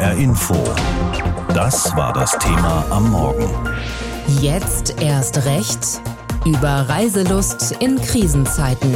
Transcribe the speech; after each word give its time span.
HR 0.00 0.14
Info. 0.14 0.54
Das 1.52 1.94
war 1.94 2.14
das 2.14 2.30
Thema 2.38 2.86
am 2.88 3.10
Morgen. 3.10 3.50
Jetzt 4.40 4.94
erst 5.02 5.44
recht 5.44 6.00
über 6.46 6.88
Reiselust 6.88 7.72
in 7.80 8.00
Krisenzeiten. 8.00 8.94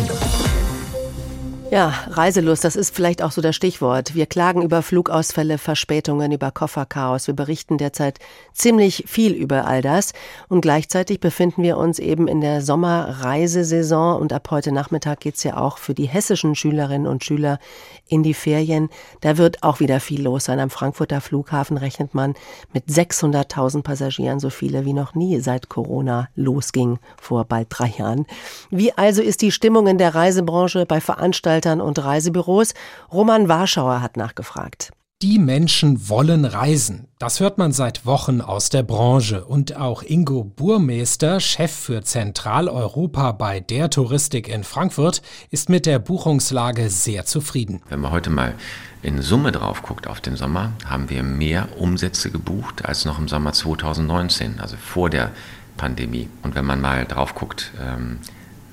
Ja, 1.74 1.92
Reiselust, 2.08 2.62
das 2.62 2.76
ist 2.76 2.94
vielleicht 2.94 3.20
auch 3.20 3.32
so 3.32 3.40
das 3.40 3.56
Stichwort. 3.56 4.14
Wir 4.14 4.26
klagen 4.26 4.62
über 4.62 4.80
Flugausfälle, 4.80 5.58
Verspätungen, 5.58 6.30
über 6.30 6.52
Kofferchaos. 6.52 7.26
Wir 7.26 7.34
berichten 7.34 7.78
derzeit 7.78 8.20
ziemlich 8.52 9.02
viel 9.08 9.32
über 9.32 9.66
all 9.66 9.82
das. 9.82 10.12
Und 10.48 10.60
gleichzeitig 10.60 11.18
befinden 11.18 11.64
wir 11.64 11.76
uns 11.76 11.98
eben 11.98 12.28
in 12.28 12.40
der 12.40 12.62
Sommerreisesaison. 12.62 14.20
Und 14.20 14.32
ab 14.32 14.52
heute 14.52 14.70
Nachmittag 14.70 15.18
geht's 15.18 15.42
ja 15.42 15.56
auch 15.56 15.78
für 15.78 15.94
die 15.94 16.06
hessischen 16.06 16.54
Schülerinnen 16.54 17.08
und 17.08 17.24
Schüler 17.24 17.58
in 18.06 18.22
die 18.22 18.34
Ferien. 18.34 18.88
Da 19.22 19.36
wird 19.36 19.64
auch 19.64 19.80
wieder 19.80 19.98
viel 19.98 20.22
los 20.22 20.44
sein. 20.44 20.60
Am 20.60 20.70
Frankfurter 20.70 21.20
Flughafen 21.20 21.76
rechnet 21.76 22.14
man 22.14 22.34
mit 22.72 22.84
600.000 22.86 23.82
Passagieren, 23.82 24.38
so 24.38 24.50
viele 24.50 24.84
wie 24.84 24.92
noch 24.92 25.16
nie 25.16 25.40
seit 25.40 25.68
Corona 25.68 26.28
losging 26.36 27.00
vor 27.20 27.44
bald 27.46 27.66
drei 27.70 27.92
Jahren. 27.98 28.26
Wie 28.70 28.92
also 28.92 29.22
ist 29.22 29.42
die 29.42 29.50
Stimmung 29.50 29.88
in 29.88 29.98
der 29.98 30.14
Reisebranche 30.14 30.86
bei 30.86 31.00
Veranstaltungen 31.00 31.63
Veranstaltern 31.64 31.80
und 31.80 31.98
Reisebüros. 31.98 32.74
Roman 33.12 33.48
Warschauer 33.48 34.00
hat 34.02 34.16
nachgefragt. 34.16 34.90
Die 35.22 35.38
Menschen 35.38 36.10
wollen 36.10 36.44
reisen. 36.44 37.06
Das 37.18 37.40
hört 37.40 37.56
man 37.56 37.72
seit 37.72 38.04
Wochen 38.04 38.42
aus 38.42 38.68
der 38.68 38.82
Branche. 38.82 39.44
Und 39.44 39.76
auch 39.76 40.02
Ingo 40.02 40.44
Burmeister, 40.44 41.40
Chef 41.40 41.72
für 41.72 42.02
Zentraleuropa 42.02 43.32
bei 43.32 43.60
der 43.60 43.88
Touristik 43.88 44.48
in 44.48 44.64
Frankfurt, 44.64 45.22
ist 45.50 45.70
mit 45.70 45.86
der 45.86 45.98
Buchungslage 45.98 46.90
sehr 46.90 47.24
zufrieden. 47.24 47.80
Wenn 47.88 48.00
man 48.00 48.10
heute 48.10 48.28
mal 48.28 48.54
in 49.02 49.22
Summe 49.22 49.52
drauf 49.52 49.82
guckt 49.82 50.08
auf 50.08 50.20
den 50.20 50.36
Sommer, 50.36 50.72
haben 50.84 51.08
wir 51.08 51.22
mehr 51.22 51.68
Umsätze 51.78 52.30
gebucht 52.30 52.84
als 52.84 53.06
noch 53.06 53.18
im 53.18 53.28
Sommer 53.28 53.52
2019, 53.52 54.60
also 54.60 54.76
vor 54.76 55.08
der 55.08 55.30
Pandemie. 55.78 56.28
Und 56.42 56.54
wenn 56.54 56.66
man 56.66 56.80
mal 56.80 57.06
drauf 57.06 57.34
guckt, 57.34 57.72
ähm, 57.80 58.18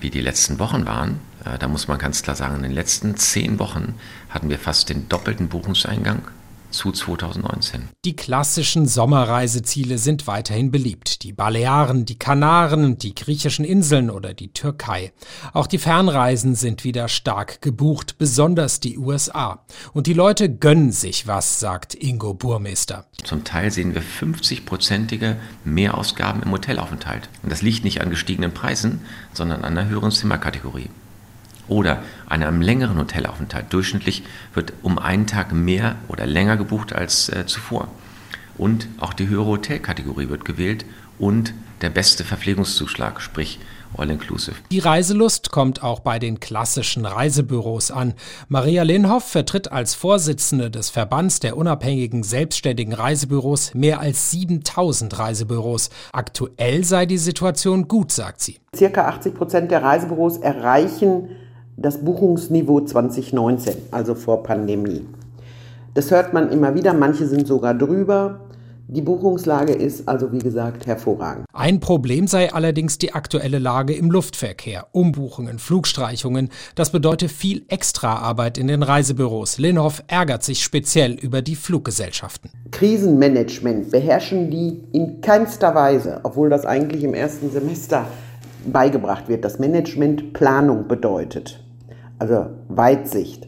wie 0.02 0.10
die 0.10 0.22
letzten 0.22 0.60
Wochen 0.60 0.86
waren, 0.86 1.20
äh, 1.46 1.58
da 1.58 1.68
muss 1.68 1.88
man 1.88 1.98
ganz 1.98 2.24
klar 2.24 2.36
sagen, 2.36 2.58
in 2.58 2.64
den 2.64 2.72
letzten 2.72 3.16
zehn 3.16 3.60
Wochen 3.60 3.96
hatten 4.30 4.50
wir 4.50 4.60
fast 4.60 4.90
den 4.90 5.08
doppelten 5.08 5.48
Buchungseingang 5.48 6.24
zu 6.72 6.92
2019. 6.92 7.90
Die 8.06 8.16
klassischen 8.16 8.88
Sommerreiseziele 8.88 9.98
sind 9.98 10.28
weiterhin 10.28 10.72
beliebt. 10.72 11.24
Die 11.24 11.34
Balearen, 11.34 12.06
die 12.06 12.18
Kanaren, 12.18 12.98
die 12.98 13.14
griechischen 13.14 13.66
Inseln 13.66 14.10
oder 14.10 14.34
die 14.34 14.54
Türkei. 14.54 15.14
Auch 15.54 15.68
die 15.68 15.78
Fernreisen 15.78 16.56
sind 16.56 16.84
wieder 16.84 17.08
stark 17.08 17.62
gebucht, 17.62 18.18
besonders 18.18 18.80
die 18.80 18.98
USA. 18.98 19.66
Und 19.94 20.08
die 20.08 20.14
Leute 20.14 20.50
gönnen 20.50 20.92
sich 20.92 21.28
was, 21.28 21.60
sagt 21.60 21.96
Ingo 21.96 22.34
Burmeister. 22.34 23.06
Zum 23.24 23.44
Teil 23.44 23.72
sehen 23.72 23.94
wir 23.94 24.02
50-prozentige 24.02 25.36
Mehrausgaben 25.64 26.44
im 26.44 26.52
Hotelaufenthalt. 26.52 27.30
Und 27.44 27.52
das 27.52 27.62
liegt 27.62 27.84
nicht 27.84 28.02
an 28.02 28.10
gestiegenen 28.10 28.54
Preisen, 28.54 29.02
sondern 29.34 29.64
an 29.64 29.78
einer 29.78 29.90
höheren 29.90 30.12
Zimmerkategorie 30.12 30.90
oder 31.68 32.04
einem 32.28 32.62
längeren 32.62 32.98
Hotelaufenthalt. 32.98 33.72
Durchschnittlich 33.72 34.24
wird 34.54 34.74
um 34.82 35.00
einen 35.00 35.28
Tag 35.28 35.54
mehr 35.54 35.96
oder 36.08 36.26
länger 36.26 36.58
gebucht 36.58 36.94
als 36.94 37.30
äh, 37.30 37.46
zuvor. 37.46 37.88
Und 38.58 38.88
auch 39.00 39.14
die 39.14 39.28
höhere 39.28 39.46
Hotelkategorie 39.46 40.30
wird 40.30 40.46
gewählt 40.46 40.86
und 41.18 41.54
der 41.82 41.90
beste 41.90 42.24
Verpflegungszuschlag, 42.24 43.22
sprich 43.22 43.60
All-Inclusive. 43.98 44.56
Die 44.72 44.80
Reiselust 44.80 45.52
kommt 45.52 45.84
auch 45.84 46.00
bei 46.00 46.20
den 46.20 46.40
klassischen 46.40 47.06
Reisebüros 47.06 47.92
an. 47.92 48.14
Maria 48.48 48.84
Linhoff 48.84 49.24
vertritt 49.24 49.72
als 49.72 49.96
Vorsitzende 49.96 50.72
des 50.72 50.90
Verbands 50.90 51.40
der 51.40 51.58
unabhängigen 51.58 52.24
selbstständigen 52.24 52.94
Reisebüros 52.94 53.74
mehr 53.74 54.00
als 54.00 54.32
7000 54.32 55.18
Reisebüros. 55.20 55.90
Aktuell 56.14 56.84
sei 56.84 57.06
die 57.06 57.18
Situation 57.18 57.88
gut, 57.88 58.12
sagt 58.12 58.42
sie. 58.42 58.60
Circa 58.76 59.08
80 59.08 59.34
Prozent 59.34 59.72
der 59.72 59.84
Reisebüros 59.84 60.38
erreichen 60.38 61.30
das 61.82 61.98
Buchungsniveau 62.00 62.82
2019, 62.82 63.76
also 63.92 64.16
vor 64.16 64.44
Pandemie. 64.44 65.06
Das 65.94 66.12
hört 66.12 66.34
man 66.34 66.52
immer 66.52 66.76
wieder, 66.76 66.94
manche 66.94 67.28
sind 67.28 67.48
sogar 67.48 67.74
drüber. 67.74 68.40
Die 68.88 69.02
Buchungslage 69.02 69.72
ist 69.72 70.06
also 70.08 70.34
wie 70.34 70.40
gesagt 70.40 70.86
hervorragend. 70.86 71.46
Ein 71.54 71.80
Problem 71.80 72.28
sei 72.28 72.52
allerdings 72.52 72.98
die 72.98 73.14
aktuelle 73.14 73.58
Lage 73.58 73.94
im 73.94 74.12
Luftverkehr. 74.12 74.88
Umbuchungen, 74.92 75.60
Flugstreichungen. 75.60 76.50
Das 76.76 76.92
bedeutet 76.92 77.32
viel 77.32 77.64
Extraarbeit 77.70 78.58
in 78.58 78.68
den 78.68 78.84
Reisebüros. 78.84 79.60
Linhoff 79.60 80.04
ärgert 80.08 80.44
sich 80.44 80.62
speziell 80.62 81.14
über 81.14 81.42
die 81.42 81.56
Fluggesellschaften. 81.56 82.52
Krisenmanagement 82.72 83.92
beherrschen 83.92 84.52
die 84.52 84.84
in 84.92 85.22
keinster 85.22 85.74
Weise, 85.74 86.20
obwohl 86.24 86.50
das 86.50 86.66
eigentlich 86.66 87.06
im 87.06 87.14
ersten 87.14 87.50
Semester 87.50 88.06
beigebracht 88.66 89.30
wird, 89.30 89.46
das 89.46 89.58
Management 89.58 90.34
Planung 90.34 90.90
bedeutet. 90.90 91.61
Also 92.22 92.52
Weitsicht. 92.68 93.48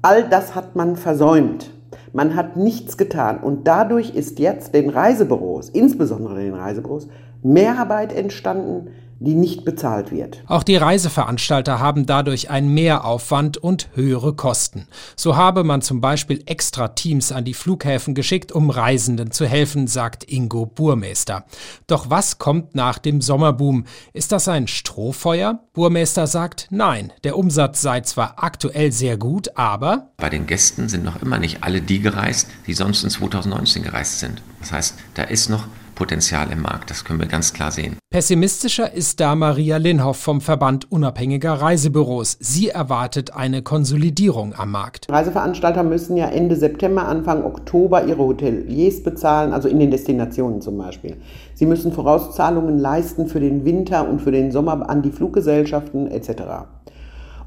All 0.00 0.26
das 0.30 0.54
hat 0.54 0.74
man 0.74 0.96
versäumt. 0.96 1.70
Man 2.14 2.36
hat 2.36 2.56
nichts 2.56 2.96
getan 2.96 3.36
und 3.36 3.66
dadurch 3.66 4.14
ist 4.14 4.38
jetzt 4.38 4.72
den 4.72 4.88
Reisebüros, 4.88 5.68
insbesondere 5.68 6.36
den 6.36 6.54
Reisebüros, 6.54 7.08
Mehrarbeit 7.42 8.14
entstanden, 8.14 8.88
die 9.20 9.34
nicht 9.34 9.64
bezahlt 9.64 10.10
wird. 10.10 10.42
Auch 10.46 10.62
die 10.62 10.76
Reiseveranstalter 10.76 11.80
haben 11.80 12.06
dadurch 12.06 12.50
einen 12.50 12.72
Mehraufwand 12.72 13.56
und 13.56 13.88
höhere 13.94 14.34
Kosten. 14.34 14.86
So 15.16 15.36
habe 15.36 15.64
man 15.64 15.82
zum 15.82 16.00
Beispiel 16.00 16.42
extra 16.46 16.88
Teams 16.88 17.32
an 17.32 17.44
die 17.44 17.54
Flughäfen 17.54 18.14
geschickt, 18.14 18.52
um 18.52 18.70
Reisenden 18.70 19.30
zu 19.30 19.46
helfen, 19.46 19.86
sagt 19.86 20.24
Ingo 20.30 20.66
Burmeister. 20.66 21.44
Doch 21.86 22.10
was 22.10 22.38
kommt 22.38 22.74
nach 22.74 22.98
dem 22.98 23.20
Sommerboom? 23.20 23.84
Ist 24.12 24.32
das 24.32 24.48
ein 24.48 24.68
Strohfeuer? 24.68 25.60
Burmeister 25.72 26.26
sagt 26.26 26.68
nein. 26.70 27.12
Der 27.24 27.36
Umsatz 27.36 27.82
sei 27.82 28.00
zwar 28.02 28.42
aktuell 28.42 28.92
sehr 28.92 29.16
gut, 29.16 29.56
aber 29.56 30.12
bei 30.16 30.30
den 30.30 30.46
Gästen 30.46 30.88
sind 30.88 31.04
noch 31.04 31.22
immer 31.22 31.38
nicht 31.38 31.62
alle 31.62 31.80
die 31.80 32.00
gereist, 32.00 32.48
die 32.66 32.74
sonst 32.74 33.04
in 33.04 33.10
2019 33.10 33.82
gereist 33.82 34.20
sind. 34.20 34.42
Das 34.60 34.72
heißt, 34.72 34.94
da 35.14 35.24
ist 35.24 35.48
noch 35.48 35.66
Potenzial 35.98 36.52
im 36.52 36.62
Markt. 36.62 36.90
Das 36.90 37.04
können 37.04 37.18
wir 37.18 37.26
ganz 37.26 37.52
klar 37.52 37.72
sehen. 37.72 37.96
Pessimistischer 38.10 38.94
ist 38.94 39.18
da 39.18 39.34
Maria 39.34 39.78
Linhoff 39.78 40.16
vom 40.16 40.40
Verband 40.40 40.90
unabhängiger 40.92 41.54
Reisebüros. 41.54 42.36
Sie 42.38 42.68
erwartet 42.68 43.34
eine 43.34 43.62
Konsolidierung 43.62 44.54
am 44.56 44.70
Markt. 44.70 45.10
Reiseveranstalter 45.10 45.82
müssen 45.82 46.16
ja 46.16 46.28
Ende 46.28 46.54
September, 46.54 47.08
Anfang 47.08 47.44
Oktober 47.44 48.04
ihre 48.04 48.22
Hoteliers 48.22 49.02
bezahlen, 49.02 49.52
also 49.52 49.68
in 49.68 49.80
den 49.80 49.90
Destinationen 49.90 50.60
zum 50.60 50.78
Beispiel. 50.78 51.16
Sie 51.54 51.66
müssen 51.66 51.92
Vorauszahlungen 51.92 52.78
leisten 52.78 53.26
für 53.26 53.40
den 53.40 53.64
Winter 53.64 54.08
und 54.08 54.22
für 54.22 54.30
den 54.30 54.52
Sommer 54.52 54.88
an 54.88 55.02
die 55.02 55.10
Fluggesellschaften 55.10 56.08
etc. 56.12 56.30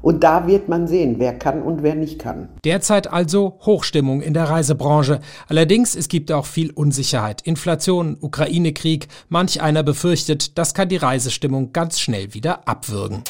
Und 0.02 0.24
da 0.24 0.48
wird 0.48 0.68
man 0.68 0.88
sehen, 0.88 1.14
wer 1.18 1.38
kann 1.38 1.62
und 1.62 1.82
wer 1.82 1.94
nicht 1.94 2.18
kann. 2.18 2.48
Derzeit 2.64 3.12
also 3.12 3.58
Hochstimmung 3.64 4.20
in 4.20 4.34
der 4.34 4.44
Reisebranche. 4.44 5.20
Allerdings, 5.48 5.94
es 5.94 6.08
gibt 6.08 6.32
auch 6.32 6.46
viel 6.46 6.72
Unsicherheit. 6.72 7.40
Inflation, 7.42 8.16
Ukraine-Krieg. 8.20 9.06
Manch 9.28 9.62
einer 9.62 9.84
befürchtet, 9.84 10.58
das 10.58 10.74
kann 10.74 10.88
die 10.88 10.96
Reisestimmung 10.96 11.72
ganz 11.72 12.00
schnell 12.00 12.34
wieder 12.34 12.68
abwürgen. 12.68 13.22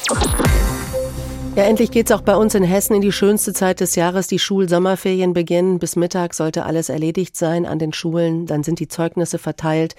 Ja, 1.55 1.65
endlich 1.65 1.91
geht's 1.91 2.11
auch 2.11 2.21
bei 2.21 2.35
uns 2.35 2.55
in 2.55 2.63
Hessen 2.63 2.95
in 2.95 3.01
die 3.01 3.11
schönste 3.11 3.53
Zeit 3.53 3.79
des 3.79 3.93
Jahres. 3.93 4.25
Die 4.25 4.39
Schulsommerferien 4.39 5.33
beginnen. 5.33 5.77
Bis 5.77 5.95
Mittag 5.95 6.33
sollte 6.33 6.65
alles 6.65 6.89
erledigt 6.89 7.37
sein 7.37 7.67
an 7.67 7.77
den 7.77 7.93
Schulen. 7.93 8.47
Dann 8.47 8.63
sind 8.63 8.79
die 8.79 8.87
Zeugnisse 8.87 9.37
verteilt. 9.37 9.95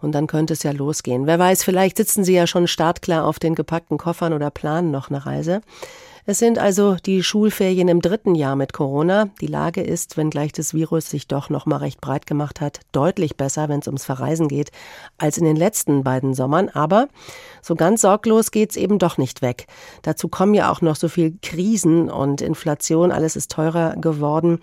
Und 0.00 0.16
dann 0.16 0.26
könnte 0.26 0.54
es 0.54 0.64
ja 0.64 0.72
losgehen. 0.72 1.28
Wer 1.28 1.38
weiß, 1.38 1.62
vielleicht 1.62 1.98
sitzen 1.98 2.24
Sie 2.24 2.34
ja 2.34 2.48
schon 2.48 2.66
startklar 2.66 3.24
auf 3.24 3.38
den 3.38 3.54
gepackten 3.54 3.98
Koffern 3.98 4.32
oder 4.32 4.50
planen 4.50 4.90
noch 4.90 5.08
eine 5.08 5.24
Reise. 5.24 5.60
Es 6.28 6.40
sind 6.40 6.58
also 6.58 6.96
die 6.96 7.22
Schulferien 7.22 7.86
im 7.86 8.02
dritten 8.02 8.34
Jahr 8.34 8.56
mit 8.56 8.72
Corona. 8.72 9.28
Die 9.40 9.46
Lage 9.46 9.80
ist, 9.80 10.16
wenngleich 10.16 10.50
das 10.50 10.74
Virus 10.74 11.08
sich 11.08 11.28
doch 11.28 11.50
noch 11.50 11.66
mal 11.66 11.76
recht 11.76 12.00
breit 12.00 12.26
gemacht 12.26 12.60
hat, 12.60 12.80
deutlich 12.90 13.36
besser, 13.36 13.68
wenn 13.68 13.78
es 13.78 13.86
ums 13.86 14.04
Verreisen 14.04 14.48
geht, 14.48 14.72
als 15.18 15.38
in 15.38 15.44
den 15.44 15.54
letzten 15.54 16.02
beiden 16.02 16.34
Sommern. 16.34 16.68
Aber 16.68 17.06
so 17.62 17.76
ganz 17.76 18.00
sorglos 18.00 18.50
geht's 18.50 18.74
eben 18.74 18.98
doch 18.98 19.18
nicht 19.18 19.40
weg. 19.40 19.68
Dazu 20.02 20.26
kommen 20.26 20.54
ja 20.54 20.68
auch 20.72 20.80
noch 20.80 20.96
so 20.96 21.08
viel 21.08 21.38
Krisen 21.42 22.10
und 22.10 22.40
Inflation. 22.40 23.12
Alles 23.12 23.36
ist 23.36 23.52
teurer 23.52 23.94
geworden. 23.94 24.58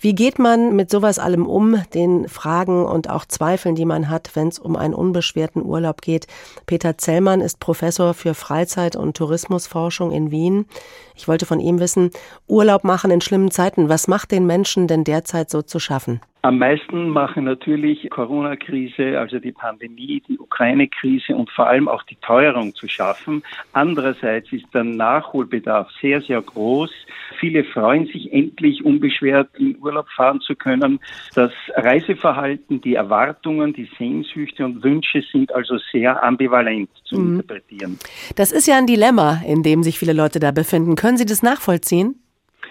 Wie 0.00 0.14
geht 0.14 0.38
man 0.38 0.74
mit 0.74 0.90
sowas 0.90 1.18
allem 1.18 1.46
um? 1.46 1.82
Den 1.92 2.26
Fragen 2.26 2.86
und 2.86 3.10
auch 3.10 3.26
Zweifeln, 3.26 3.74
die 3.74 3.84
man 3.84 4.08
hat, 4.08 4.30
wenn 4.32 4.48
es 4.48 4.58
um 4.58 4.76
einen 4.76 4.94
unbeschwerten 4.94 5.62
Urlaub 5.62 6.00
geht. 6.00 6.26
Peter 6.64 6.96
Zellmann 6.96 7.42
ist 7.42 7.60
Professor 7.60 8.14
für 8.14 8.32
Freizeit- 8.32 8.96
und 8.96 9.14
Tourismusforschung 9.14 10.10
in 10.10 10.30
Wien. 10.30 10.64
Ich 11.14 11.28
wollte 11.28 11.46
von 11.46 11.60
ihm 11.60 11.78
wissen, 11.78 12.10
Urlaub 12.46 12.84
machen 12.84 13.10
in 13.10 13.20
schlimmen 13.20 13.50
Zeiten, 13.50 13.88
was 13.88 14.08
macht 14.08 14.30
den 14.30 14.46
Menschen 14.46 14.86
denn 14.88 15.04
derzeit 15.04 15.50
so 15.50 15.62
zu 15.62 15.78
schaffen? 15.78 16.20
Am 16.44 16.58
meisten 16.58 17.08
machen 17.08 17.44
natürlich 17.44 18.10
Corona-Krise, 18.10 19.16
also 19.16 19.38
die 19.38 19.52
Pandemie, 19.52 20.20
die 20.26 20.40
Ukraine-Krise 20.40 21.36
und 21.36 21.48
vor 21.50 21.68
allem 21.68 21.86
auch 21.86 22.02
die 22.02 22.16
Teuerung 22.16 22.74
zu 22.74 22.88
schaffen. 22.88 23.44
Andererseits 23.72 24.52
ist 24.52 24.66
der 24.74 24.82
Nachholbedarf 24.82 25.88
sehr, 26.00 26.20
sehr 26.20 26.42
groß. 26.42 26.90
Viele 27.38 27.62
freuen 27.62 28.06
sich 28.06 28.32
endlich 28.32 28.84
unbeschwert 28.84 29.50
in 29.56 29.78
Urlaub 29.80 30.08
fahren 30.08 30.40
zu 30.40 30.56
können. 30.56 30.98
Das 31.36 31.52
Reiseverhalten, 31.76 32.80
die 32.80 32.96
Erwartungen, 32.96 33.72
die 33.72 33.88
Sehnsüchte 33.96 34.64
und 34.64 34.82
Wünsche 34.82 35.22
sind 35.30 35.54
also 35.54 35.78
sehr 35.92 36.24
ambivalent 36.24 36.90
zu 37.04 37.20
mhm. 37.20 37.34
interpretieren. 37.36 38.00
Das 38.34 38.50
ist 38.50 38.66
ja 38.66 38.78
ein 38.78 38.88
Dilemma, 38.88 39.40
in 39.46 39.62
dem 39.62 39.84
sich 39.84 39.96
viele 39.96 40.12
Leute 40.12 40.40
da 40.40 40.50
befinden. 40.50 40.96
Können 40.96 41.18
Sie 41.18 41.26
das 41.26 41.44
nachvollziehen? 41.44 42.16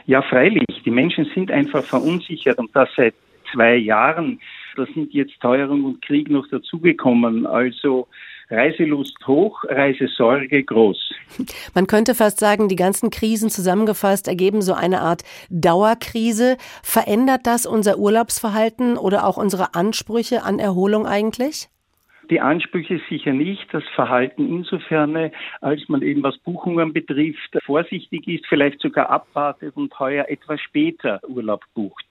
Ja, 0.07 0.21
freilich. 0.21 0.65
Die 0.83 0.91
Menschen 0.91 1.23
sind 1.33 1.51
einfach 1.51 1.85
verunsichert 1.85 2.57
und 2.57 2.75
das 2.75 2.89
seit 2.97 3.13
zwei 3.53 3.75
Jahren. 3.75 4.39
Da 4.75 4.85
sind 4.93 5.13
jetzt 5.13 5.39
Teuerung 5.41 5.83
und 5.85 6.01
Krieg 6.01 6.29
noch 6.29 6.47
dazugekommen. 6.47 7.45
Also 7.45 8.07
Reiselust 8.51 9.15
hoch, 9.25 9.63
Reisesorge 9.63 10.63
groß. 10.63 11.13
Man 11.73 11.87
könnte 11.87 12.13
fast 12.15 12.39
sagen, 12.39 12.67
die 12.67 12.75
ganzen 12.75 13.09
Krisen 13.09 13.49
zusammengefasst 13.49 14.27
ergeben 14.27 14.61
so 14.61 14.73
eine 14.73 14.99
Art 15.01 15.23
Dauerkrise. 15.49 16.57
Verändert 16.83 17.47
das 17.47 17.65
unser 17.65 17.97
Urlaubsverhalten 17.97 18.97
oder 18.97 19.25
auch 19.25 19.37
unsere 19.37 19.73
Ansprüche 19.73 20.43
an 20.43 20.59
Erholung 20.59 21.05
eigentlich? 21.05 21.69
Die 22.29 22.39
Ansprüche 22.39 23.01
sicher 23.09 23.33
nicht, 23.33 23.67
das 23.73 23.83
Verhalten 23.95 24.47
insofern, 24.47 25.31
als 25.59 25.81
man 25.89 26.01
eben 26.01 26.23
was 26.23 26.37
Buchungen 26.37 26.93
betrifft, 26.93 27.57
vorsichtig 27.65 28.25
ist, 28.27 28.45
vielleicht 28.47 28.79
sogar 28.79 29.09
abwartet 29.09 29.75
und 29.75 29.97
heuer 29.99 30.25
etwas 30.29 30.61
später 30.61 31.19
Urlaub 31.27 31.63
bucht. 31.73 32.05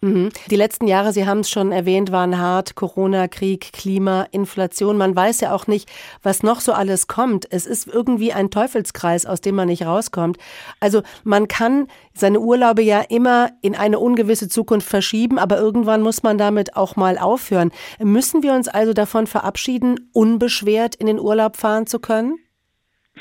Mhm. 0.00 0.30
Die 0.48 0.56
letzten 0.56 0.86
Jahre, 0.86 1.12
Sie 1.12 1.26
haben 1.26 1.40
es 1.40 1.50
schon 1.50 1.72
erwähnt, 1.72 2.12
waren 2.12 2.38
hart. 2.38 2.76
Corona, 2.76 3.26
Krieg, 3.26 3.72
Klima, 3.72 4.28
Inflation. 4.30 4.96
Man 4.96 5.16
weiß 5.16 5.40
ja 5.40 5.52
auch 5.52 5.66
nicht, 5.66 5.90
was 6.22 6.44
noch 6.44 6.60
so 6.60 6.72
alles 6.72 7.08
kommt. 7.08 7.50
Es 7.50 7.66
ist 7.66 7.88
irgendwie 7.88 8.32
ein 8.32 8.50
Teufelskreis, 8.50 9.26
aus 9.26 9.40
dem 9.40 9.56
man 9.56 9.66
nicht 9.66 9.84
rauskommt. 9.84 10.38
Also 10.78 11.02
man 11.24 11.48
kann 11.48 11.88
seine 12.14 12.38
Urlaube 12.38 12.82
ja 12.82 13.00
immer 13.00 13.50
in 13.60 13.74
eine 13.74 13.98
ungewisse 13.98 14.48
Zukunft 14.48 14.88
verschieben, 14.88 15.38
aber 15.38 15.58
irgendwann 15.58 16.02
muss 16.02 16.22
man 16.22 16.38
damit 16.38 16.76
auch 16.76 16.94
mal 16.94 17.18
aufhören. 17.18 17.72
Müssen 17.98 18.44
wir 18.44 18.52
uns 18.54 18.68
also 18.68 18.92
davon 18.92 19.26
verabschieden, 19.26 20.10
unbeschwert 20.12 20.94
in 20.94 21.06
den 21.06 21.18
Urlaub 21.18 21.56
fahren 21.56 21.88
zu 21.88 21.98
können? 21.98 22.38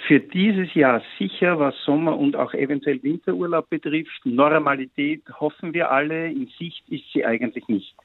Für 0.07 0.19
dieses 0.19 0.73
Jahr 0.73 1.01
sicher, 1.17 1.59
was 1.59 1.75
Sommer- 1.85 2.17
und 2.17 2.35
auch 2.35 2.53
eventuell 2.53 3.01
Winterurlaub 3.03 3.69
betrifft. 3.69 4.25
Normalität 4.25 5.23
hoffen 5.39 5.73
wir 5.73 5.91
alle. 5.91 6.27
In 6.27 6.47
Sicht 6.59 6.83
ist 6.89 7.03
sie 7.13 7.25
eigentlich 7.25 7.67
nicht. 7.67 7.95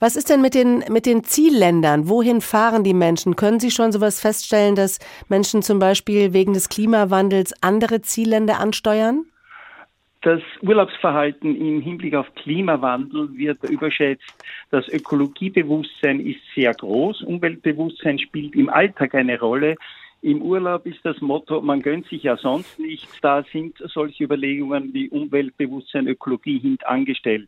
Was 0.00 0.16
ist 0.16 0.30
denn 0.30 0.40
mit 0.40 0.54
den, 0.54 0.84
mit 0.90 1.06
den 1.06 1.24
Zielländern? 1.24 2.08
Wohin 2.08 2.40
fahren 2.40 2.84
die 2.84 2.94
Menschen? 2.94 3.36
Können 3.36 3.60
Sie 3.60 3.70
schon 3.70 3.92
sowas 3.92 4.20
feststellen, 4.20 4.74
dass 4.74 4.98
Menschen 5.28 5.62
zum 5.62 5.78
Beispiel 5.78 6.32
wegen 6.32 6.54
des 6.54 6.68
Klimawandels 6.68 7.54
andere 7.62 8.02
Zielländer 8.02 8.60
ansteuern? 8.60 9.24
Das 10.22 10.40
Urlaubsverhalten 10.62 11.54
im 11.54 11.82
Hinblick 11.82 12.14
auf 12.14 12.34
Klimawandel 12.34 13.28
wird 13.36 13.62
überschätzt. 13.68 14.24
Das 14.70 14.88
Ökologiebewusstsein 14.88 16.18
ist 16.20 16.40
sehr 16.54 16.72
groß. 16.72 17.22
Umweltbewusstsein 17.22 18.18
spielt 18.18 18.54
im 18.54 18.70
Alltag 18.70 19.14
eine 19.14 19.38
Rolle. 19.38 19.76
Im 20.24 20.40
Urlaub 20.40 20.86
ist 20.86 21.04
das 21.04 21.20
Motto, 21.20 21.60
man 21.60 21.82
gönnt 21.82 22.06
sich 22.06 22.22
ja 22.22 22.38
sonst 22.38 22.78
nichts. 22.78 23.20
Da 23.20 23.42
sind 23.52 23.76
solche 23.92 24.24
Überlegungen 24.24 24.94
wie 24.94 25.10
Umweltbewusstsein, 25.10 26.08
Ökologie 26.08 26.58
hintangestellt. 26.60 27.46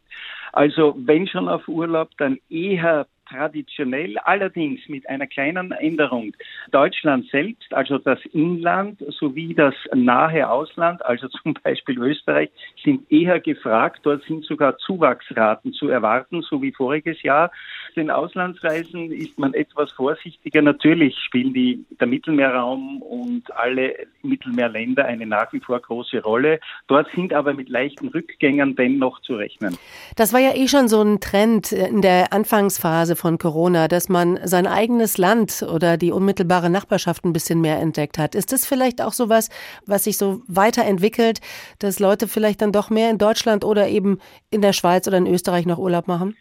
Also 0.53 0.95
wenn 0.99 1.27
schon 1.27 1.49
auf 1.49 1.67
Urlaub, 1.69 2.11
dann 2.19 2.39
eher 2.51 3.07
traditionell, 3.27 4.17
allerdings 4.19 4.81
mit 4.89 5.09
einer 5.09 5.27
kleinen 5.27 5.73
Änderung. 5.73 6.33
Deutschland 6.71 7.29
selbst, 7.31 7.73
also 7.75 7.99
das 7.99 8.19
Inland 8.33 9.03
sowie 9.19 9.55
das 9.55 9.75
nahe 9.95 10.49
Ausland, 10.49 11.05
also 11.05 11.29
zum 11.43 11.55
Beispiel 11.63 11.99
Österreich, 11.99 12.51
sind 12.83 13.11
eher 13.11 13.41
gefragt. 13.41 14.01
Dort 14.05 14.25
sind 14.25 14.45
sogar 14.45 14.79
Zuwachsraten 14.79 15.73
zu 15.73 15.89
erwarten, 15.89 16.43
so 16.43 16.63
wie 16.63 16.73
voriges 16.73 17.23
Jahr. 17.23 17.51
Den 17.97 18.11
Auslandsreisen 18.11 19.11
ist 19.11 19.39
man 19.39 19.55
etwas 19.55 19.93
vorsichtiger. 19.93 20.63
Natürlich 20.63 21.17
spielen 21.19 21.53
die, 21.53 21.85
der 21.99 22.07
Mittelmeerraum 22.07 23.03
und 23.03 23.55
alle 23.57 24.07
Mittelmeerländer 24.23 25.05
eine 25.05 25.27
nach 25.27 25.53
wie 25.53 25.61
vor 25.61 25.81
große 25.81 26.23
Rolle. 26.23 26.61
Dort 26.87 27.09
sind 27.15 27.33
aber 27.33 27.55
mit 27.55 27.69
leichten 27.69 28.09
Rückgängern 28.09 28.77
dennoch 28.77 29.21
zu 29.23 29.35
rechnen. 29.35 29.77
Das 30.17 30.33
war 30.33 30.41
ja 30.41 30.55
eh 30.55 30.69
schon 30.69 30.89
so 30.89 31.03
ein 31.03 31.21
Trend 31.21 31.73
in 31.73 32.03
der 32.03 32.33
Anfangsphase 32.33 33.16
von 33.17 33.39
Corona, 33.39 33.89
dass 33.89 34.09
man 34.09 34.39
sein 34.45 34.67
eigenes 34.67 35.19
Land 35.19 35.63
oder 35.63 35.97
die 35.97 36.13
unmittelbare 36.13 36.71
Nachbarschaft 36.71 37.25
ein 37.25 37.33
bisschen 37.33 37.61
mehr 37.61 37.79
entdeckt 37.79 38.19
hat. 38.19 38.35
Ist 38.35 38.53
das 38.53 38.67
vielleicht 38.67 39.03
auch 39.03 39.13
so 39.13 39.29
was, 39.29 39.49
was 39.87 40.05
sich 40.05 40.19
so 40.19 40.43
weiterentwickelt, 40.47 41.41
dass 41.79 41.99
Leute 41.99 42.29
vielleicht 42.29 42.63
dann 42.63 42.73
doch 42.73 42.91
mehr 42.91 43.11
in 43.11 43.19
Deutschland 43.19 43.65
oder 43.65 43.89
eben 43.89 44.19
in 44.51 44.63
der 44.63 44.73
Schweiz 44.73 45.09
oder 45.09 45.19
in 45.19 45.27
Österreich 45.27 45.67
noch 45.67 45.79
Urlaub 45.79 46.07
machen? 46.07 46.37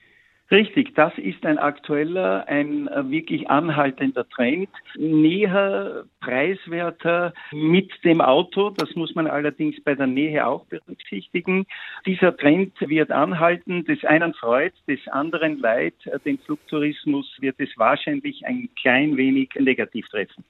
Richtig, 0.52 0.94
das 0.94 1.12
ist 1.18 1.44
ein 1.44 1.58
aktueller, 1.58 2.48
ein 2.48 2.88
äh, 2.88 3.10
wirklich 3.10 3.50
anhaltender 3.50 4.30
Trend. 4.30 4.70
Näher, 4.96 6.06
preiswerter 6.22 7.34
mit 7.52 7.92
dem 8.04 8.22
Auto, 8.22 8.70
das 8.70 8.94
muss 8.96 9.16
man 9.16 9.26
allerdings 9.26 9.76
bei 9.84 9.96
der 9.96 10.06
Nähe 10.06 10.46
auch 10.46 10.66
berücksichtigen. 10.66 11.66
Dieser 12.06 12.38
Trend 12.38 12.74
wird 12.80 13.12
anhalten, 13.12 13.86
des 13.86 14.04
einen 14.06 14.36
freut, 14.36 14.74
des 14.88 15.00
anderen 15.08 15.60
leid. 15.60 15.96
Den 16.26 16.38
Flugtourismus 16.38 17.26
wird 17.40 17.56
es 17.60 17.70
wahrscheinlich 17.78 18.46
ein 18.46 18.70
klein 18.80 19.18
wenig 19.18 19.50
negativ 19.60 20.08
treffen. 20.10 20.44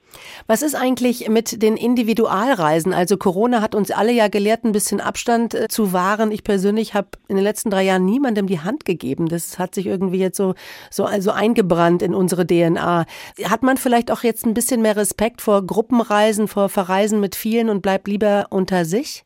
Was 0.46 0.60
ist 0.60 0.74
eigentlich 0.74 1.28
mit 1.28 1.62
den 1.62 1.76
Individualreisen? 1.76 2.92
Also 2.92 3.16
Corona 3.16 3.62
hat 3.62 3.74
uns 3.74 3.90
alle 3.90 4.12
ja 4.12 4.28
gelehrt, 4.28 4.64
ein 4.64 4.72
bisschen 4.72 5.00
Abstand 5.00 5.54
äh, 5.54 5.68
zu 5.68 5.94
wahren. 5.94 6.32
Ich 6.32 6.44
persönlich 6.44 6.92
habe 6.92 7.08
in 7.28 7.36
den 7.36 7.44
letzten 7.44 7.70
drei 7.70 7.84
Jahren 7.84 8.04
niemandem 8.04 8.46
die 8.46 8.60
Hand 8.60 8.84
gegeben. 8.84 9.28
Das 9.28 9.58
hat 9.58 9.74
sich 9.74 9.85
sich 9.86 9.92
irgendwie 9.92 10.18
jetzt 10.18 10.36
so, 10.36 10.54
so 10.90 11.04
also 11.04 11.30
eingebrannt 11.30 12.02
in 12.02 12.14
unsere 12.14 12.46
DNA. 12.46 13.06
Hat 13.44 13.62
man 13.62 13.76
vielleicht 13.76 14.10
auch 14.10 14.22
jetzt 14.22 14.44
ein 14.44 14.54
bisschen 14.54 14.82
mehr 14.82 14.96
Respekt 14.96 15.40
vor 15.40 15.64
Gruppenreisen, 15.64 16.48
vor 16.48 16.68
Verreisen 16.68 17.20
mit 17.20 17.36
vielen 17.36 17.70
und 17.70 17.82
bleibt 17.82 18.08
lieber 18.08 18.46
unter 18.50 18.84
sich? 18.84 19.25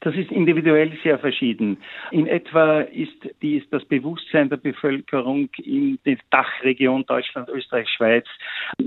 Das 0.00 0.14
ist 0.14 0.30
individuell 0.30 0.92
sehr 1.02 1.18
verschieden. 1.18 1.76
In 2.10 2.26
etwa 2.26 2.80
ist, 2.80 3.12
die, 3.42 3.56
ist 3.56 3.70
das 3.70 3.84
Bewusstsein 3.84 4.48
der 4.48 4.56
Bevölkerung 4.56 5.50
in 5.58 5.98
der 6.06 6.16
Dachregion 6.30 7.04
Deutschland, 7.04 7.50
Österreich, 7.50 7.86
Schweiz 7.90 8.26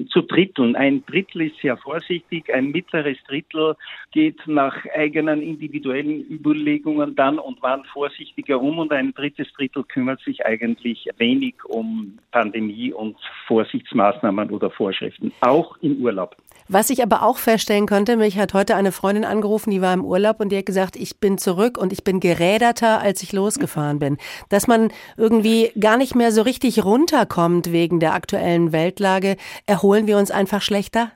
zu 0.10 0.24
dritteln. 0.24 0.76
Ein 0.76 1.06
Drittel 1.06 1.44
ist 1.44 1.58
sehr 1.62 1.78
vorsichtig, 1.78 2.52
ein 2.52 2.72
mittleres 2.72 3.18
Drittel 3.28 3.76
geht 4.12 4.40
nach 4.48 4.76
eigenen 4.96 5.44
individuellen 5.44 6.26
Überlegungen 6.30 7.16
dann 7.16 7.38
und 7.38 7.62
wann 7.62 7.84
vorsichtiger 7.86 8.60
um 8.60 8.80
und 8.80 8.92
ein 8.92 9.14
drittes 9.14 9.52
Drittel 9.54 9.84
kümmert 9.84 10.20
sich 10.22 10.46
eigentlich 10.46 11.08
wenig 11.18 11.56
um 11.66 12.18
Pandemie 12.32 12.92
und 12.92 13.18
Vorsichtsmaßnahmen 13.48 14.50
oder 14.50 14.72
Vorschriften, 14.72 15.32
auch 15.42 15.78
im 15.82 15.98
Urlaub. 15.98 16.36
Was 16.70 16.90
ich 16.90 17.04
aber 17.04 17.24
auch 17.24 17.38
feststellen 17.38 17.88
konnte, 17.88 18.16
mich 18.16 18.38
hat 18.38 18.54
heute 18.54 18.76
eine 18.76 18.94
Freundin 18.94 19.26
angerufen, 19.26 19.70
die 19.70 19.82
war 19.82 19.94
im 19.94 20.06
Urlaub 20.06 20.40
und 20.40 20.50
die 20.50 20.58
hat 20.58 20.66
gesagt, 20.66 20.96
ich 21.04 21.20
bin 21.20 21.38
zurück 21.38 21.78
und 21.78 21.94
ich 21.94 22.04
bin 22.04 22.20
geräderter, 22.20 23.00
als 23.00 23.22
ich 23.22 23.34
losgefahren 23.34 24.00
bin. 24.00 24.18
Dass 24.50 24.68
man 24.68 24.92
irgendwie 25.18 25.72
gar 25.80 25.98
nicht 25.98 26.16
mehr 26.16 26.32
so 26.32 26.42
richtig 26.42 26.84
runterkommt 26.84 27.72
wegen 27.72 28.00
der 28.00 28.14
aktuellen 28.14 28.72
Weltlage. 28.72 29.36
Erholen 29.68 30.08
wir 30.08 30.18
uns 30.18 30.32
einfach 30.32 30.62
schlechter? 30.62 31.12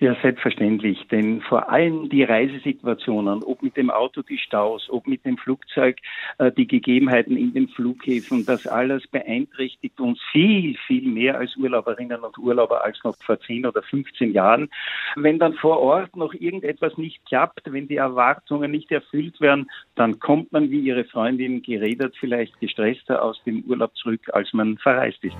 Ja, 0.00 0.16
selbstverständlich, 0.22 1.08
denn 1.08 1.42
vor 1.42 1.68
allem 1.68 2.08
die 2.08 2.22
Reisesituationen, 2.22 3.42
ob 3.42 3.62
mit 3.62 3.76
dem 3.76 3.90
Auto 3.90 4.22
die 4.22 4.38
Staus, 4.38 4.88
ob 4.88 5.06
mit 5.06 5.26
dem 5.26 5.36
Flugzeug 5.36 5.98
äh, 6.38 6.50
die 6.50 6.66
Gegebenheiten 6.66 7.36
in 7.36 7.52
den 7.52 7.68
Flughäfen, 7.68 8.46
das 8.46 8.66
alles 8.66 9.06
beeinträchtigt 9.08 10.00
uns 10.00 10.18
viel, 10.32 10.78
viel 10.86 11.06
mehr 11.06 11.36
als 11.36 11.54
Urlauberinnen 11.54 12.20
und 12.20 12.38
Urlauber 12.38 12.82
als 12.82 12.96
noch 13.04 13.14
vor 13.18 13.38
10 13.38 13.66
oder 13.66 13.82
15 13.82 14.32
Jahren. 14.32 14.70
Wenn 15.16 15.38
dann 15.38 15.52
vor 15.52 15.78
Ort 15.80 16.16
noch 16.16 16.32
irgendetwas 16.32 16.96
nicht 16.96 17.26
klappt, 17.26 17.70
wenn 17.70 17.86
die 17.86 17.96
Erwartungen 17.96 18.70
nicht 18.70 18.90
erfüllt 18.90 19.38
werden, 19.42 19.70
dann 19.96 20.18
kommt 20.18 20.50
man 20.50 20.70
wie 20.70 20.80
Ihre 20.80 21.04
Freundin 21.04 21.60
geredet, 21.60 22.16
vielleicht 22.18 22.58
gestresster 22.58 23.22
aus 23.22 23.38
dem 23.44 23.64
Urlaub 23.68 23.94
zurück, 23.96 24.22
als 24.32 24.50
man 24.54 24.78
verreist 24.78 25.22
ist. 25.22 25.36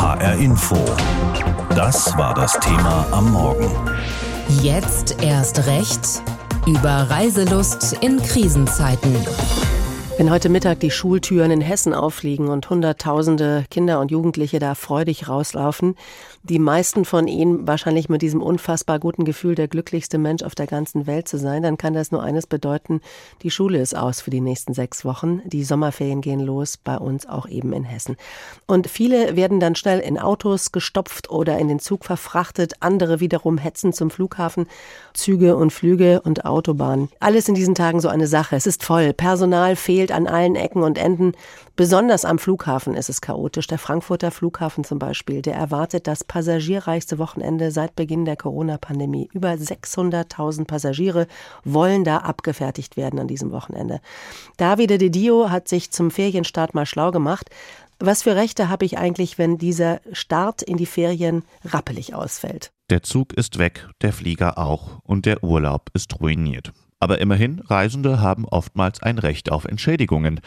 HR 0.00 0.32
Info. 0.36 0.78
Das 1.74 2.16
war 2.16 2.32
das 2.32 2.58
Thema 2.60 3.04
am 3.10 3.32
Morgen. 3.32 3.70
Jetzt 4.62 5.22
erst 5.22 5.66
recht 5.66 6.22
über 6.66 7.10
Reiselust 7.10 7.98
in 8.00 8.16
Krisenzeiten. 8.22 9.14
Wenn 10.20 10.30
heute 10.30 10.50
Mittag 10.50 10.80
die 10.80 10.90
Schultüren 10.90 11.50
in 11.50 11.62
Hessen 11.62 11.94
auffliegen 11.94 12.48
und 12.48 12.68
Hunderttausende 12.68 13.64
Kinder 13.70 14.00
und 14.00 14.10
Jugendliche 14.10 14.58
da 14.58 14.74
freudig 14.74 15.30
rauslaufen, 15.30 15.94
die 16.42 16.58
meisten 16.58 17.06
von 17.06 17.26
ihnen 17.26 17.66
wahrscheinlich 17.66 18.10
mit 18.10 18.20
diesem 18.20 18.42
unfassbar 18.42 18.98
guten 18.98 19.24
Gefühl, 19.24 19.54
der 19.54 19.66
glücklichste 19.66 20.18
Mensch 20.18 20.42
auf 20.42 20.54
der 20.54 20.66
ganzen 20.66 21.06
Welt 21.06 21.26
zu 21.26 21.38
sein, 21.38 21.62
dann 21.62 21.78
kann 21.78 21.94
das 21.94 22.12
nur 22.12 22.22
eines 22.22 22.46
bedeuten, 22.46 23.00
die 23.40 23.50
Schule 23.50 23.80
ist 23.80 23.96
aus 23.96 24.20
für 24.20 24.28
die 24.28 24.42
nächsten 24.42 24.74
sechs 24.74 25.06
Wochen, 25.06 25.40
die 25.46 25.64
Sommerferien 25.64 26.20
gehen 26.20 26.40
los, 26.40 26.76
bei 26.76 26.98
uns 26.98 27.26
auch 27.26 27.48
eben 27.48 27.72
in 27.72 27.84
Hessen. 27.84 28.18
Und 28.66 28.88
viele 28.88 29.36
werden 29.36 29.58
dann 29.58 29.74
schnell 29.74 30.00
in 30.00 30.18
Autos 30.18 30.70
gestopft 30.70 31.30
oder 31.30 31.58
in 31.58 31.68
den 31.68 31.78
Zug 31.78 32.04
verfrachtet, 32.04 32.74
andere 32.80 33.20
wiederum 33.20 33.56
hetzen 33.56 33.94
zum 33.94 34.10
Flughafen, 34.10 34.66
Züge 35.14 35.56
und 35.56 35.72
Flüge 35.72 36.20
und 36.20 36.44
Autobahnen. 36.44 37.08
Alles 37.20 37.48
in 37.48 37.54
diesen 37.54 37.74
Tagen 37.74 38.00
so 38.00 38.08
eine 38.08 38.26
Sache. 38.26 38.56
Es 38.56 38.66
ist 38.66 38.84
voll, 38.84 39.14
Personal 39.14 39.76
fehlt 39.76 40.09
an 40.12 40.26
allen 40.26 40.56
Ecken 40.56 40.82
und 40.82 40.98
Enden. 40.98 41.32
Besonders 41.76 42.24
am 42.24 42.38
Flughafen 42.38 42.94
ist 42.94 43.08
es 43.08 43.20
chaotisch. 43.20 43.66
Der 43.66 43.78
Frankfurter 43.78 44.30
Flughafen 44.30 44.84
zum 44.84 44.98
Beispiel, 44.98 45.42
der 45.42 45.54
erwartet 45.54 46.06
das 46.06 46.24
passagierreichste 46.24 47.18
Wochenende 47.18 47.70
seit 47.70 47.96
Beginn 47.96 48.24
der 48.24 48.36
Corona-Pandemie. 48.36 49.28
Über 49.32 49.50
600.000 49.50 50.66
Passagiere 50.66 51.26
wollen 51.64 52.04
da 52.04 52.18
abgefertigt 52.18 52.96
werden 52.96 53.18
an 53.18 53.28
diesem 53.28 53.52
Wochenende. 53.52 54.00
Davide 54.56 54.98
De 54.98 55.10
Dio 55.10 55.50
hat 55.50 55.68
sich 55.68 55.90
zum 55.90 56.10
Ferienstart 56.10 56.74
mal 56.74 56.86
schlau 56.86 57.10
gemacht. 57.10 57.50
Was 57.98 58.22
für 58.22 58.34
Rechte 58.34 58.70
habe 58.70 58.86
ich 58.86 58.96
eigentlich, 58.96 59.36
wenn 59.36 59.58
dieser 59.58 60.00
Start 60.12 60.62
in 60.62 60.78
die 60.78 60.86
Ferien 60.86 61.44
rappelig 61.64 62.14
ausfällt? 62.14 62.72
Der 62.88 63.02
Zug 63.02 63.34
ist 63.34 63.58
weg, 63.58 63.88
der 64.00 64.14
Flieger 64.14 64.56
auch 64.56 65.00
und 65.04 65.26
der 65.26 65.44
Urlaub 65.44 65.90
ist 65.92 66.18
ruiniert. 66.20 66.72
Aber 67.00 67.20
immerhin, 67.20 67.60
Reisende 67.60 68.20
haben 68.20 68.44
oftmals 68.44 69.02
ein 69.02 69.18
Recht 69.18 69.50
auf 69.50 69.64
Entschädigungen. 69.64 70.40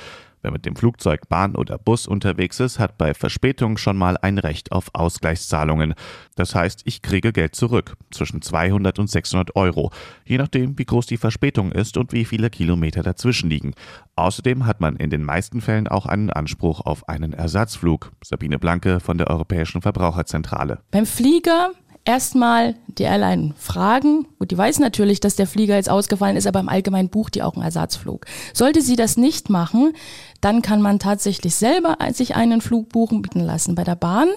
Wer 0.44 0.52
mit 0.52 0.66
dem 0.66 0.76
Flugzeug, 0.76 1.30
Bahn 1.30 1.56
oder 1.56 1.78
Bus 1.78 2.06
unterwegs 2.06 2.60
ist, 2.60 2.78
hat 2.78 2.98
bei 2.98 3.14
Verspätung 3.14 3.78
schon 3.78 3.96
mal 3.96 4.18
ein 4.18 4.38
Recht 4.38 4.74
auf 4.74 4.90
Ausgleichszahlungen. 4.92 5.94
Das 6.36 6.54
heißt, 6.54 6.82
ich 6.84 7.02
kriege 7.02 7.32
Geld 7.32 7.56
zurück, 7.56 7.96
zwischen 8.12 8.42
200 8.42 9.00
und 9.00 9.10
600 9.10 9.56
Euro, 9.56 9.92
je 10.26 10.38
nachdem, 10.38 10.78
wie 10.78 10.84
groß 10.84 11.06
die 11.06 11.16
Verspätung 11.16 11.72
ist 11.72 11.96
und 11.96 12.12
wie 12.12 12.26
viele 12.26 12.50
Kilometer 12.50 13.04
dazwischen 13.04 13.50
liegen. 13.50 13.74
Außerdem 14.18 14.66
hat 14.66 14.82
man 14.82 14.98
in 14.98 15.10
den 15.10 15.24
meisten 15.24 15.62
Fällen 15.62 15.88
auch 15.88 16.06
einen 16.06 16.30
Anspruch 16.30 16.82
auf 16.82 17.08
einen 17.08 17.32
Ersatzflug. 17.32 18.12
Sabine 18.22 18.60
Blanke 18.60 19.00
von 19.00 19.18
der 19.18 19.30
Europäischen 19.30 19.82
Verbraucherzentrale. 19.82 20.82
Beim 20.92 21.06
Flieger 21.06 21.72
erstmal 22.06 22.76
die 22.88 23.04
Airline 23.04 23.54
fragen. 23.58 24.28
Und 24.40 24.52
die 24.52 24.58
weiß 24.58 24.80
natürlich, 24.80 25.20
dass 25.20 25.36
der 25.36 25.48
Flieger 25.48 25.76
jetzt 25.76 25.90
ausgefallen 25.90 26.36
ist, 26.36 26.48
aber 26.48 26.60
im 26.60 26.70
Allgemeinen 26.70 27.10
bucht 27.10 27.36
die 27.36 27.44
auch 27.44 27.54
einen 27.54 27.64
Ersatzflug. 27.64 28.26
Sollte 28.54 28.82
sie 28.82 28.96
das 28.96 29.18
nicht 29.18 29.50
machen, 29.50 29.94
dann 30.42 30.62
kann 30.62 30.82
man 30.82 31.00
tatsächlich 31.00 31.56
selber 31.56 31.98
sich 32.14 32.36
einen 32.36 32.62
Flug 32.62 32.90
buchen 32.90 33.22
bieten 33.22 33.40
lassen. 33.40 33.76
Bei 33.76 33.84
der 33.84 33.96
Bahn 33.96 34.30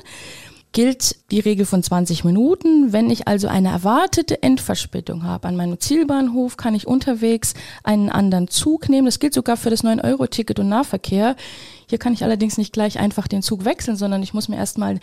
gilt 0.77 1.31
die 1.31 1.41
Regel 1.41 1.65
von 1.65 1.83
20 1.83 2.25
Minuten. 2.25 2.93
Wenn 2.93 3.09
ich 3.09 3.27
also 3.27 3.49
eine 3.49 3.71
erwartete 3.71 4.43
Endverspätung 4.43 5.23
habe 5.25 5.49
an 5.49 5.57
meinem 5.57 5.81
Zielbahnhof, 5.81 6.59
kann 6.59 6.75
ich 6.75 6.87
unterwegs 6.87 7.55
einen 7.83 8.11
anderen 8.11 8.49
Zug 8.49 8.91
nehmen. 8.91 9.07
Das 9.07 9.19
gilt 9.19 9.33
sogar 9.33 9.57
für 9.57 9.71
das 9.71 9.85
9-Euro-Ticket 9.85 10.59
und 10.59 10.69
Nahverkehr. 10.69 11.35
Hier 11.89 11.99
kann 11.99 12.13
ich 12.13 12.25
allerdings 12.25 12.59
nicht 12.59 12.75
gleich 12.75 12.99
einfach 12.99 13.27
den 13.27 13.41
Zug 13.41 13.65
wechseln, 13.65 13.97
sondern 13.97 14.23
ich 14.23 14.35
muss 14.35 14.49
mir 14.49 14.57
erstmal 14.57 15.01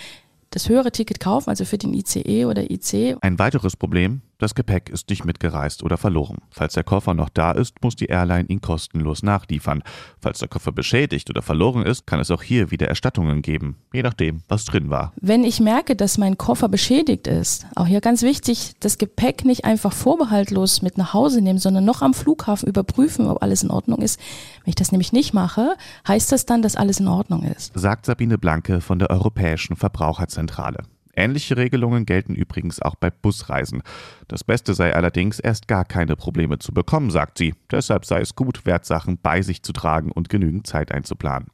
das 0.53 0.69
höhere 0.69 0.91
Ticket 0.91 1.19
kaufen, 1.19 1.50
also 1.50 1.65
für 1.65 1.77
den 1.77 1.93
ICE 1.93 2.45
oder 2.45 2.69
IC. 2.69 3.17
Ein 3.22 3.39
weiteres 3.39 3.75
Problem, 3.75 4.22
das 4.38 4.56
Gepäck 4.56 4.90
ist 4.90 5.10
nicht 5.10 5.25
mitgereist 5.25 5.84
oder 5.84 5.98
verloren. 5.98 6.38
Falls 6.50 6.74
der 6.74 6.84
Koffer 6.84 7.13
noch 7.13 7.30
da 7.30 7.52
ist, 7.52 7.82
muss 7.84 7.96
die 7.96 8.08
Airline 8.08 8.46
ihn 8.48 8.62
kostenlos 8.62 9.24
nachliefern. 9.24 9.84
Falls 10.20 10.40
der 10.40 10.48
Koffer 10.48 10.72
beschädigt 10.72 11.30
oder 11.30 11.42
verloren 11.42 11.84
ist, 11.86 12.08
kann 12.08 12.20
es 12.20 12.32
auch 12.32 12.42
hier 12.42 12.72
wieder 12.72 12.88
Erstattungen 12.88 13.42
geben, 13.42 13.78
je 13.94 14.04
nachdem, 14.04 14.42
was 14.48 14.66
drin 14.66 14.90
war. 14.90 15.13
Wenn 15.22 15.44
ich 15.44 15.60
merke, 15.60 15.96
dass 15.96 16.18
mein 16.18 16.38
Koffer 16.38 16.70
beschädigt 16.70 17.28
ist, 17.28 17.66
auch 17.75 17.88
hier 17.88 18.02
ganz 18.02 18.22
wichtig, 18.22 18.74
das 18.80 18.98
Gepäck 18.98 19.46
nicht 19.46 19.66
einfach 19.66 19.94
vorbehaltlos 19.94 20.82
mit 20.82 20.98
nach 20.98 21.13
Hause 21.13 21.42
nehmen, 21.42 21.60
sondern 21.60 21.86
noch 21.86 22.02
am 22.02 22.13
Flughafen 22.13 22.68
überprüfen, 22.68 23.28
ob 23.28 23.42
alles 23.42 23.63
in 23.63 23.72
Ordnung 23.72 24.02
ist. 24.02 24.20
Wenn 24.63 24.70
ich 24.70 24.75
das 24.75 24.92
nämlich 24.92 25.13
nicht 25.13 25.34
mache, 25.34 25.75
heißt 26.08 26.32
das 26.32 26.46
dann, 26.46 26.62
dass 26.62 26.75
alles 26.75 27.00
in 27.00 27.08
Ordnung 27.08 27.44
ist. 27.44 27.72
Sagt 27.75 28.06
Sabine 28.06 28.38
Blanke 28.38 28.82
von 28.82 29.00
der 29.00 29.10
Europäischen 29.10 29.75
Verbraucherzentrale. 29.75 30.80
Ähnliche 31.15 31.58
Regelungen 31.58 32.05
gelten 32.05 32.36
übrigens 32.36 32.82
auch 32.82 32.96
bei 32.96 33.10
Busreisen. 33.10 33.84
Das 34.27 34.43
Beste 34.43 34.74
sei 34.74 34.96
allerdings, 34.96 35.39
erst 35.39 35.67
gar 35.67 35.86
keine 35.86 36.15
Probleme 36.15 36.60
zu 36.60 36.74
bekommen, 36.74 37.12
sagt 37.12 37.38
sie. 37.38 37.53
Deshalb 37.72 38.05
sei 38.05 38.22
es 38.22 38.36
gut, 38.36 38.65
Wertsachen 38.65 39.20
bei 39.22 39.41
sich 39.41 39.63
zu 39.63 39.74
tragen 39.74 40.12
und 40.12 40.29
genügend 40.29 40.65
Zeit 40.65 40.91
einzuplanen. 40.91 41.50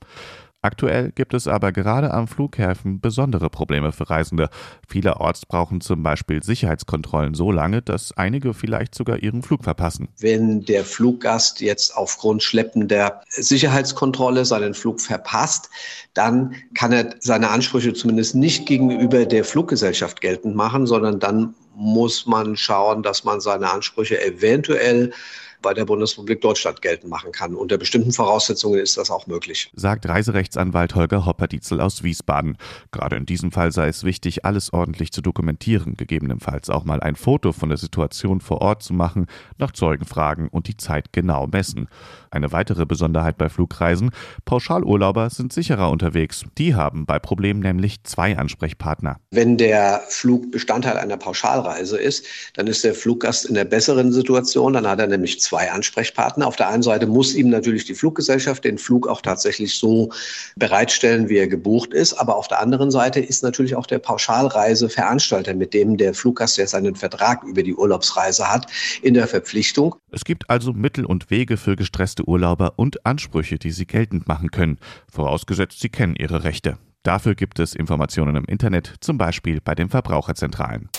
Aktuell 0.61 1.13
gibt 1.13 1.33
es 1.33 1.47
aber 1.47 1.71
gerade 1.71 2.13
am 2.13 2.27
Flughäfen 2.27 2.99
besondere 2.99 3.49
Probleme 3.49 3.93
für 3.93 4.09
Reisende. 4.09 4.49
Vielerorts 4.85 5.45
brauchen 5.45 5.79
zum 5.79 6.03
Beispiel 6.03 6.43
Sicherheitskontrollen 6.43 7.33
so 7.33 7.49
lange, 7.49 7.81
dass 7.81 8.11
einige 8.17 8.53
vielleicht 8.53 8.93
sogar 8.93 9.19
ihren 9.19 9.41
Flug 9.41 9.63
verpassen. 9.63 10.09
Wenn 10.19 10.65
der 10.65 10.83
Fluggast 10.83 11.61
jetzt 11.61 11.95
aufgrund 11.95 12.43
schleppender 12.43 13.21
Sicherheitskontrolle 13.29 14.43
seinen 14.43 14.73
Flug 14.73 14.99
verpasst, 14.99 15.69
dann 16.13 16.55
kann 16.73 16.91
er 16.91 17.15
seine 17.19 17.51
Ansprüche 17.51 17.93
zumindest 17.93 18.35
nicht 18.35 18.65
gegenüber 18.65 19.25
der 19.25 19.45
Fluggesellschaft 19.45 20.19
geltend 20.19 20.57
machen, 20.57 20.87
sondern 20.87 21.21
dann 21.21 21.55
muss 21.73 22.25
man 22.25 22.57
schauen, 22.57 23.01
dass 23.01 23.23
man 23.23 23.39
seine 23.39 23.71
Ansprüche 23.71 24.21
eventuell 24.21 25.13
bei 25.61 25.73
der 25.73 25.85
Bundesrepublik 25.85 26.41
Deutschland 26.41 26.81
geltend 26.81 27.09
machen 27.09 27.31
kann. 27.31 27.55
Unter 27.55 27.77
bestimmten 27.77 28.11
Voraussetzungen 28.11 28.79
ist 28.79 28.97
das 28.97 29.11
auch 29.11 29.27
möglich. 29.27 29.71
Sagt 29.75 30.07
Reiserechtsanwalt 30.07 30.95
Holger 30.95 31.25
Hopperdietzel 31.25 31.81
aus 31.81 32.03
Wiesbaden. 32.03 32.57
Gerade 32.91 33.15
in 33.15 33.25
diesem 33.25 33.51
Fall 33.51 33.71
sei 33.71 33.87
es 33.87 34.03
wichtig, 34.03 34.45
alles 34.45 34.73
ordentlich 34.73 35.11
zu 35.11 35.21
dokumentieren, 35.21 35.95
gegebenenfalls 35.95 36.69
auch 36.69 36.85
mal 36.85 36.99
ein 37.01 37.15
Foto 37.15 37.51
von 37.51 37.69
der 37.69 37.77
Situation 37.77 38.41
vor 38.41 38.61
Ort 38.61 38.83
zu 38.83 38.93
machen, 38.93 39.27
nach 39.57 39.71
Zeugen 39.71 40.05
fragen 40.05 40.47
und 40.49 40.67
die 40.67 40.77
Zeit 40.77 41.11
genau 41.11 41.47
messen. 41.47 41.87
Eine 42.31 42.51
weitere 42.51 42.85
Besonderheit 42.85 43.37
bei 43.37 43.49
Flugreisen, 43.49 44.11
Pauschalurlauber 44.45 45.29
sind 45.29 45.51
sicherer 45.51 45.89
unterwegs. 45.89 46.43
Die 46.57 46.75
haben 46.75 47.05
bei 47.05 47.19
Problemen 47.19 47.59
nämlich 47.59 48.03
zwei 48.03 48.37
Ansprechpartner. 48.37 49.17
Wenn 49.31 49.57
der 49.57 50.03
Flug 50.09 50.51
Bestandteil 50.51 50.97
einer 50.97 51.17
Pauschalreise 51.17 51.97
ist, 51.97 52.25
dann 52.53 52.67
ist 52.67 52.83
der 52.83 52.93
Fluggast 52.93 53.45
in 53.45 53.55
der 53.55 53.65
besseren 53.65 54.11
Situation, 54.11 54.73
dann 54.73 54.87
hat 54.87 54.99
er 54.99 55.07
nämlich 55.07 55.39
zwei 55.41 55.48
Ansprechpartner. 55.57 56.47
Auf 56.47 56.55
der 56.55 56.69
einen 56.69 56.83
Seite 56.83 57.07
muss 57.07 57.33
ihm 57.33 57.49
natürlich 57.49 57.85
die 57.85 57.95
Fluggesellschaft 57.95 58.63
den 58.63 58.77
Flug 58.77 59.07
auch 59.07 59.21
tatsächlich 59.21 59.75
so 59.75 60.09
bereitstellen, 60.55 61.29
wie 61.29 61.37
er 61.37 61.47
gebucht 61.47 61.93
ist. 61.93 62.13
Aber 62.13 62.35
auf 62.35 62.47
der 62.47 62.61
anderen 62.61 62.91
Seite 62.91 63.19
ist 63.19 63.43
natürlich 63.43 63.75
auch 63.75 63.85
der 63.85 63.99
Pauschalreiseveranstalter, 63.99 65.53
mit 65.53 65.73
dem 65.73 65.97
der 65.97 66.13
Fluggast 66.13 66.57
ja 66.57 66.67
seinen 66.67 66.95
Vertrag 66.95 67.43
über 67.43 67.63
die 67.63 67.73
Urlaubsreise 67.73 68.51
hat, 68.51 68.67
in 69.01 69.13
der 69.13 69.27
Verpflichtung. 69.27 69.95
Es 70.11 70.23
gibt 70.23 70.49
also 70.49 70.73
Mittel 70.73 71.05
und 71.05 71.29
Wege 71.29 71.57
für 71.57 71.75
gestresste 71.75 72.27
Urlauber 72.27 72.73
und 72.77 73.05
Ansprüche, 73.05 73.57
die 73.57 73.71
sie 73.71 73.85
geltend 73.85 74.27
machen 74.27 74.51
können, 74.51 74.79
vorausgesetzt 75.11 75.79
sie 75.79 75.89
kennen 75.89 76.15
ihre 76.15 76.43
Rechte. 76.43 76.77
Dafür 77.03 77.33
gibt 77.33 77.59
es 77.59 77.75
Informationen 77.75 78.35
im 78.35 78.45
Internet, 78.45 78.95
zum 78.99 79.17
Beispiel 79.17 79.61
bei 79.61 79.73
den 79.73 79.89
Verbraucherzentralen. 79.89 80.89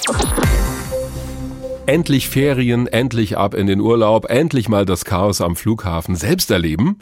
Endlich 1.87 2.29
Ferien, 2.29 2.87
endlich 2.87 3.37
ab 3.37 3.55
in 3.55 3.67
den 3.67 3.81
Urlaub, 3.81 4.31
endlich 4.31 4.69
mal 4.69 4.85
das 4.85 5.05
Chaos 5.05 5.41
am 5.41 5.57
Flughafen 5.57 6.15
selbst 6.15 6.51
erleben. 6.51 6.99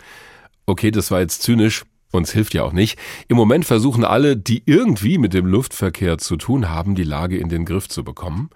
Okay, 0.66 0.90
das 0.90 1.10
war 1.10 1.20
jetzt 1.20 1.42
zynisch, 1.42 1.84
uns 2.10 2.32
hilft 2.32 2.54
ja 2.54 2.62
auch 2.62 2.72
nicht. 2.72 2.98
Im 3.28 3.36
Moment 3.36 3.64
versuchen 3.66 4.04
alle, 4.04 4.36
die 4.36 4.62
irgendwie 4.64 5.18
mit 5.18 5.34
dem 5.34 5.46
Luftverkehr 5.46 6.18
zu 6.18 6.36
tun 6.36 6.70
haben, 6.70 6.94
die 6.94 7.04
Lage 7.04 7.36
in 7.36 7.48
den 7.48 7.64
Griff 7.64 7.88
zu 7.88 8.02
bekommen, 8.02 8.50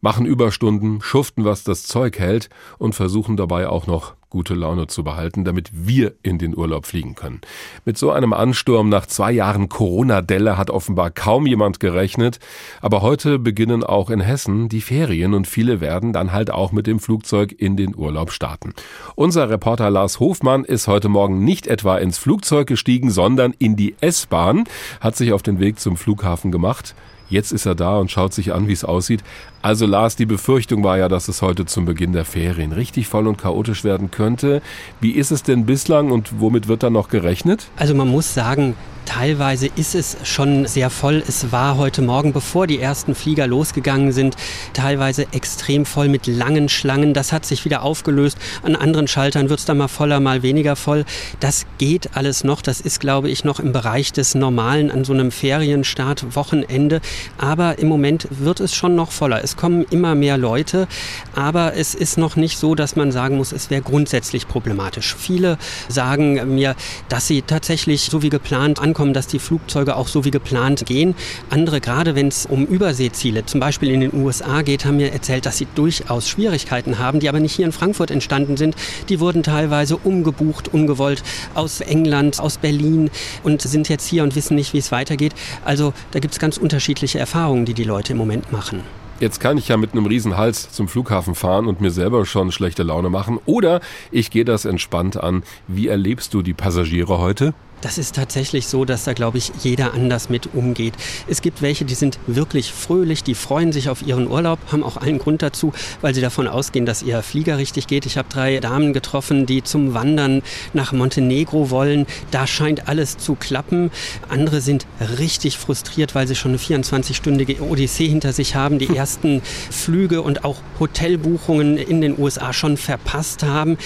machen 0.00 0.26
Überstunden, 0.26 1.00
schuften, 1.00 1.44
was 1.44 1.64
das 1.64 1.84
Zeug 1.84 2.18
hält 2.18 2.50
und 2.78 2.94
versuchen 2.94 3.36
dabei 3.36 3.68
auch 3.68 3.86
noch 3.86 4.14
gute 4.34 4.54
Laune 4.54 4.88
zu 4.88 5.04
behalten, 5.04 5.44
damit 5.44 5.70
wir 5.72 6.14
in 6.24 6.38
den 6.38 6.56
Urlaub 6.56 6.86
fliegen 6.86 7.14
können. 7.14 7.40
Mit 7.84 7.96
so 7.96 8.10
einem 8.10 8.32
Ansturm 8.32 8.88
nach 8.88 9.06
zwei 9.06 9.30
Jahren 9.30 9.68
Corona-Delle 9.68 10.58
hat 10.58 10.70
offenbar 10.70 11.12
kaum 11.12 11.46
jemand 11.46 11.78
gerechnet. 11.78 12.40
Aber 12.80 13.00
heute 13.00 13.38
beginnen 13.38 13.84
auch 13.84 14.10
in 14.10 14.18
Hessen 14.18 14.68
die 14.68 14.80
Ferien 14.80 15.34
und 15.34 15.46
viele 15.46 15.80
werden 15.80 16.12
dann 16.12 16.32
halt 16.32 16.50
auch 16.50 16.72
mit 16.72 16.88
dem 16.88 16.98
Flugzeug 16.98 17.54
in 17.56 17.76
den 17.76 17.94
Urlaub 17.94 18.32
starten. 18.32 18.74
Unser 19.14 19.50
Reporter 19.50 19.88
Lars 19.88 20.18
Hofmann 20.18 20.64
ist 20.64 20.88
heute 20.88 21.08
Morgen 21.08 21.44
nicht 21.44 21.68
etwa 21.68 21.96
ins 21.98 22.18
Flugzeug 22.18 22.66
gestiegen, 22.66 23.12
sondern 23.12 23.54
in 23.60 23.76
die 23.76 23.94
S-Bahn, 24.00 24.64
hat 24.98 25.14
sich 25.14 25.32
auf 25.32 25.44
den 25.44 25.60
Weg 25.60 25.78
zum 25.78 25.96
Flughafen 25.96 26.50
gemacht. 26.50 26.96
Jetzt 27.28 27.52
ist 27.52 27.66
er 27.66 27.74
da 27.74 27.98
und 27.98 28.10
schaut 28.10 28.34
sich 28.34 28.52
an, 28.52 28.68
wie 28.68 28.72
es 28.72 28.84
aussieht. 28.84 29.22
Also 29.62 29.86
Lars, 29.86 30.16
die 30.16 30.26
Befürchtung 30.26 30.84
war 30.84 30.98
ja, 30.98 31.08
dass 31.08 31.28
es 31.28 31.42
heute 31.42 31.64
zum 31.64 31.84
Beginn 31.84 32.12
der 32.12 32.24
Ferien 32.24 32.72
richtig 32.72 33.08
voll 33.08 33.26
und 33.26 33.38
chaotisch 33.38 33.84
werden 33.84 34.10
könnte. 34.10 34.60
Wie 35.00 35.12
ist 35.12 35.30
es 35.30 35.42
denn 35.42 35.66
bislang 35.66 36.10
und 36.10 36.40
womit 36.40 36.68
wird 36.68 36.82
da 36.82 36.90
noch 36.90 37.08
gerechnet? 37.08 37.68
Also 37.76 37.94
man 37.94 38.08
muss 38.08 38.34
sagen, 38.34 38.74
Teilweise 39.04 39.68
ist 39.76 39.94
es 39.94 40.16
schon 40.24 40.66
sehr 40.66 40.88
voll. 40.88 41.22
Es 41.26 41.52
war 41.52 41.76
heute 41.76 42.00
Morgen, 42.00 42.32
bevor 42.32 42.66
die 42.66 42.80
ersten 42.80 43.14
Flieger 43.14 43.46
losgegangen 43.46 44.12
sind, 44.12 44.34
teilweise 44.72 45.26
extrem 45.32 45.84
voll 45.84 46.08
mit 46.08 46.26
langen 46.26 46.68
Schlangen. 46.68 47.12
Das 47.12 47.30
hat 47.30 47.44
sich 47.44 47.64
wieder 47.64 47.82
aufgelöst. 47.82 48.38
An 48.62 48.76
anderen 48.76 49.06
Schaltern 49.06 49.50
wird 49.50 49.60
es 49.60 49.66
dann 49.66 49.78
mal 49.78 49.88
voller, 49.88 50.20
mal 50.20 50.42
weniger 50.42 50.74
voll. 50.74 51.04
Das 51.40 51.66
geht 51.78 52.16
alles 52.16 52.44
noch. 52.44 52.62
Das 52.62 52.80
ist, 52.80 52.98
glaube 52.98 53.28
ich, 53.28 53.44
noch 53.44 53.60
im 53.60 53.72
Bereich 53.72 54.12
des 54.12 54.34
Normalen 54.34 54.90
an 54.90 55.04
so 55.04 55.12
einem 55.12 55.30
Ferienstart, 55.30 56.34
Wochenende. 56.34 57.00
Aber 57.36 57.78
im 57.78 57.88
Moment 57.88 58.26
wird 58.30 58.60
es 58.60 58.74
schon 58.74 58.94
noch 58.94 59.12
voller. 59.12 59.44
Es 59.44 59.56
kommen 59.56 59.84
immer 59.90 60.14
mehr 60.14 60.38
Leute. 60.38 60.88
Aber 61.34 61.74
es 61.76 61.94
ist 61.94 62.16
noch 62.16 62.36
nicht 62.36 62.58
so, 62.58 62.74
dass 62.74 62.96
man 62.96 63.12
sagen 63.12 63.36
muss, 63.36 63.52
es 63.52 63.68
wäre 63.68 63.82
grundsätzlich 63.82 64.48
problematisch. 64.48 65.14
Viele 65.14 65.58
sagen 65.88 66.54
mir, 66.54 66.74
dass 67.10 67.26
sie 67.26 67.42
tatsächlich 67.42 68.04
so 68.04 68.22
wie 68.22 68.30
geplant 68.30 68.80
an 68.80 68.93
ankommen, 68.94 69.12
dass 69.12 69.26
die 69.26 69.40
Flugzeuge 69.40 69.96
auch 69.96 70.06
so 70.06 70.24
wie 70.24 70.30
geplant 70.30 70.86
gehen. 70.86 71.16
Andere, 71.50 71.80
gerade 71.80 72.14
wenn 72.14 72.28
es 72.28 72.46
um 72.46 72.64
Überseeziele, 72.64 73.44
zum 73.44 73.58
Beispiel 73.58 73.90
in 73.90 74.00
den 74.00 74.14
USA 74.14 74.62
geht, 74.62 74.84
haben 74.84 74.98
mir 74.98 75.12
erzählt, 75.12 75.46
dass 75.46 75.58
sie 75.58 75.66
durchaus 75.74 76.28
Schwierigkeiten 76.28 77.00
haben, 77.00 77.18
die 77.18 77.28
aber 77.28 77.40
nicht 77.40 77.56
hier 77.56 77.66
in 77.66 77.72
Frankfurt 77.72 78.12
entstanden 78.12 78.56
sind. 78.56 78.76
Die 79.08 79.18
wurden 79.18 79.42
teilweise 79.42 79.96
umgebucht, 79.96 80.72
ungewollt 80.72 81.24
aus 81.54 81.80
England, 81.80 82.38
aus 82.38 82.58
Berlin 82.58 83.10
und 83.42 83.62
sind 83.62 83.88
jetzt 83.88 84.06
hier 84.06 84.22
und 84.22 84.36
wissen 84.36 84.54
nicht, 84.54 84.74
wie 84.74 84.78
es 84.78 84.92
weitergeht. 84.92 85.34
Also 85.64 85.92
da 86.12 86.20
gibt 86.20 86.34
es 86.34 86.38
ganz 86.38 86.56
unterschiedliche 86.56 87.18
Erfahrungen, 87.18 87.64
die 87.64 87.74
die 87.74 87.82
Leute 87.82 88.12
im 88.12 88.18
Moment 88.18 88.52
machen. 88.52 88.82
Jetzt 89.18 89.40
kann 89.40 89.58
ich 89.58 89.68
ja 89.68 89.76
mit 89.76 89.92
einem 89.92 90.06
riesen 90.06 90.36
Hals 90.36 90.70
zum 90.70 90.86
Flughafen 90.86 91.34
fahren 91.34 91.66
und 91.66 91.80
mir 91.80 91.90
selber 91.90 92.26
schon 92.26 92.52
schlechte 92.52 92.84
Laune 92.84 93.10
machen. 93.10 93.40
Oder 93.46 93.80
ich 94.12 94.30
gehe 94.30 94.44
das 94.44 94.64
entspannt 94.64 95.16
an. 95.16 95.42
Wie 95.66 95.88
erlebst 95.88 96.32
du 96.34 96.42
die 96.42 96.54
Passagiere 96.54 97.18
heute? 97.18 97.54
Das 97.84 97.98
ist 97.98 98.14
tatsächlich 98.14 98.66
so, 98.66 98.86
dass 98.86 99.04
da, 99.04 99.12
glaube 99.12 99.36
ich, 99.36 99.52
jeder 99.62 99.92
anders 99.92 100.30
mit 100.30 100.54
umgeht. 100.54 100.94
Es 101.28 101.42
gibt 101.42 101.60
welche, 101.60 101.84
die 101.84 101.94
sind 101.94 102.18
wirklich 102.26 102.72
fröhlich, 102.72 103.22
die 103.22 103.34
freuen 103.34 103.72
sich 103.72 103.90
auf 103.90 104.00
ihren 104.00 104.26
Urlaub, 104.26 104.58
haben 104.72 104.82
auch 104.82 104.96
allen 104.96 105.18
Grund 105.18 105.42
dazu, 105.42 105.74
weil 106.00 106.14
sie 106.14 106.22
davon 106.22 106.48
ausgehen, 106.48 106.86
dass 106.86 107.02
ihr 107.02 107.22
Flieger 107.22 107.58
richtig 107.58 107.86
geht. 107.86 108.06
Ich 108.06 108.16
habe 108.16 108.26
drei 108.30 108.58
Damen 108.60 108.94
getroffen, 108.94 109.44
die 109.44 109.62
zum 109.62 109.92
Wandern 109.92 110.40
nach 110.72 110.92
Montenegro 110.92 111.68
wollen. 111.68 112.06
Da 112.30 112.46
scheint 112.46 112.88
alles 112.88 113.18
zu 113.18 113.34
klappen. 113.34 113.90
Andere 114.30 114.62
sind 114.62 114.86
richtig 115.18 115.58
frustriert, 115.58 116.14
weil 116.14 116.26
sie 116.26 116.36
schon 116.36 116.52
eine 116.52 116.60
24-stündige 116.60 117.60
Odyssee 117.60 118.08
hinter 118.08 118.32
sich 118.32 118.54
haben, 118.54 118.78
die 118.78 118.96
ersten 118.96 119.42
Flüge 119.70 120.22
und 120.22 120.46
auch 120.46 120.56
Hotelbuchungen 120.80 121.76
in 121.76 122.00
den 122.00 122.18
USA 122.18 122.54
schon 122.54 122.78
verpasst 122.78 123.42
haben 123.42 123.76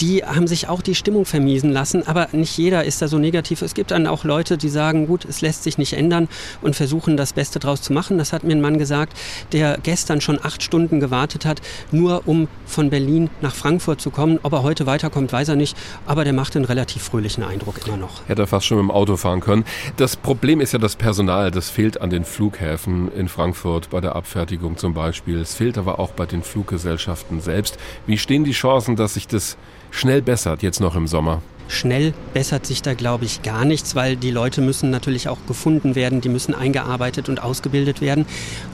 die 0.00 0.24
haben 0.24 0.46
sich 0.46 0.68
auch 0.68 0.82
die 0.82 0.94
Stimmung 0.94 1.24
vermiesen 1.24 1.70
lassen. 1.72 2.06
Aber 2.06 2.28
nicht 2.32 2.56
jeder 2.58 2.84
ist 2.84 3.02
da 3.02 3.08
so 3.08 3.18
negativ. 3.18 3.62
Es 3.62 3.74
gibt 3.74 3.90
dann 3.90 4.06
auch 4.06 4.24
Leute, 4.24 4.58
die 4.58 4.68
sagen, 4.68 5.06
gut, 5.06 5.24
es 5.24 5.40
lässt 5.40 5.62
sich 5.62 5.78
nicht 5.78 5.94
ändern 5.94 6.28
und 6.62 6.76
versuchen 6.76 7.16
das 7.16 7.32
Beste 7.32 7.58
draus 7.58 7.82
zu 7.82 7.92
machen. 7.92 8.18
Das 8.18 8.32
hat 8.32 8.44
mir 8.44 8.52
ein 8.52 8.60
Mann 8.60 8.78
gesagt, 8.78 9.16
der 9.52 9.78
gestern 9.82 10.20
schon 10.20 10.38
acht 10.42 10.62
Stunden 10.62 11.00
gewartet 11.00 11.44
hat, 11.44 11.60
nur 11.90 12.22
um 12.26 12.48
von 12.66 12.90
Berlin 12.90 13.30
nach 13.40 13.54
Frankfurt 13.54 14.00
zu 14.00 14.10
kommen. 14.10 14.38
Ob 14.42 14.52
er 14.52 14.62
heute 14.62 14.86
weiterkommt, 14.86 15.32
weiß 15.32 15.48
er 15.48 15.56
nicht. 15.56 15.76
Aber 16.06 16.24
der 16.24 16.32
macht 16.32 16.56
einen 16.56 16.64
relativ 16.64 17.02
fröhlichen 17.02 17.44
Eindruck 17.44 17.86
immer 17.86 17.96
noch. 17.96 18.26
Hätte 18.28 18.42
er 18.42 18.46
fast 18.46 18.66
schon 18.66 18.78
mit 18.78 18.84
dem 18.84 18.90
Auto 18.90 19.16
fahren 19.16 19.40
können. 19.40 19.64
Das 19.96 20.16
Problem 20.16 20.60
ist 20.60 20.72
ja 20.72 20.78
das 20.78 20.96
Personal. 20.96 21.50
Das 21.50 21.70
fehlt 21.70 22.00
an 22.00 22.10
den 22.10 22.24
Flughäfen 22.24 23.10
in 23.12 23.28
Frankfurt 23.28 23.90
bei 23.90 24.00
der 24.00 24.16
Abfertigung 24.16 24.76
zum 24.76 24.94
Beispiel. 24.94 25.38
Es 25.38 25.54
fehlt 25.54 25.78
aber 25.78 25.98
auch 25.98 26.12
bei 26.12 26.26
den 26.26 26.42
Fluggesellschaften 26.42 27.40
selbst. 27.40 27.78
Wie 28.06 28.18
stehen 28.18 28.44
die 28.44 28.52
Chancen, 28.52 28.96
dass 28.96 29.14
sich 29.14 29.26
das 29.26 29.56
schnell 29.96 30.22
bessert, 30.22 30.62
jetzt 30.62 30.80
noch 30.80 30.94
im 30.94 31.06
Sommer? 31.06 31.42
Schnell 31.68 32.14
bessert 32.32 32.64
sich 32.64 32.80
da, 32.80 32.94
glaube 32.94 33.24
ich, 33.24 33.42
gar 33.42 33.64
nichts, 33.64 33.96
weil 33.96 34.16
die 34.16 34.30
Leute 34.30 34.60
müssen 34.60 34.90
natürlich 34.90 35.28
auch 35.28 35.38
gefunden 35.48 35.96
werden, 35.96 36.20
die 36.20 36.28
müssen 36.28 36.54
eingearbeitet 36.54 37.28
und 37.28 37.42
ausgebildet 37.42 38.00
werden. 38.00 38.24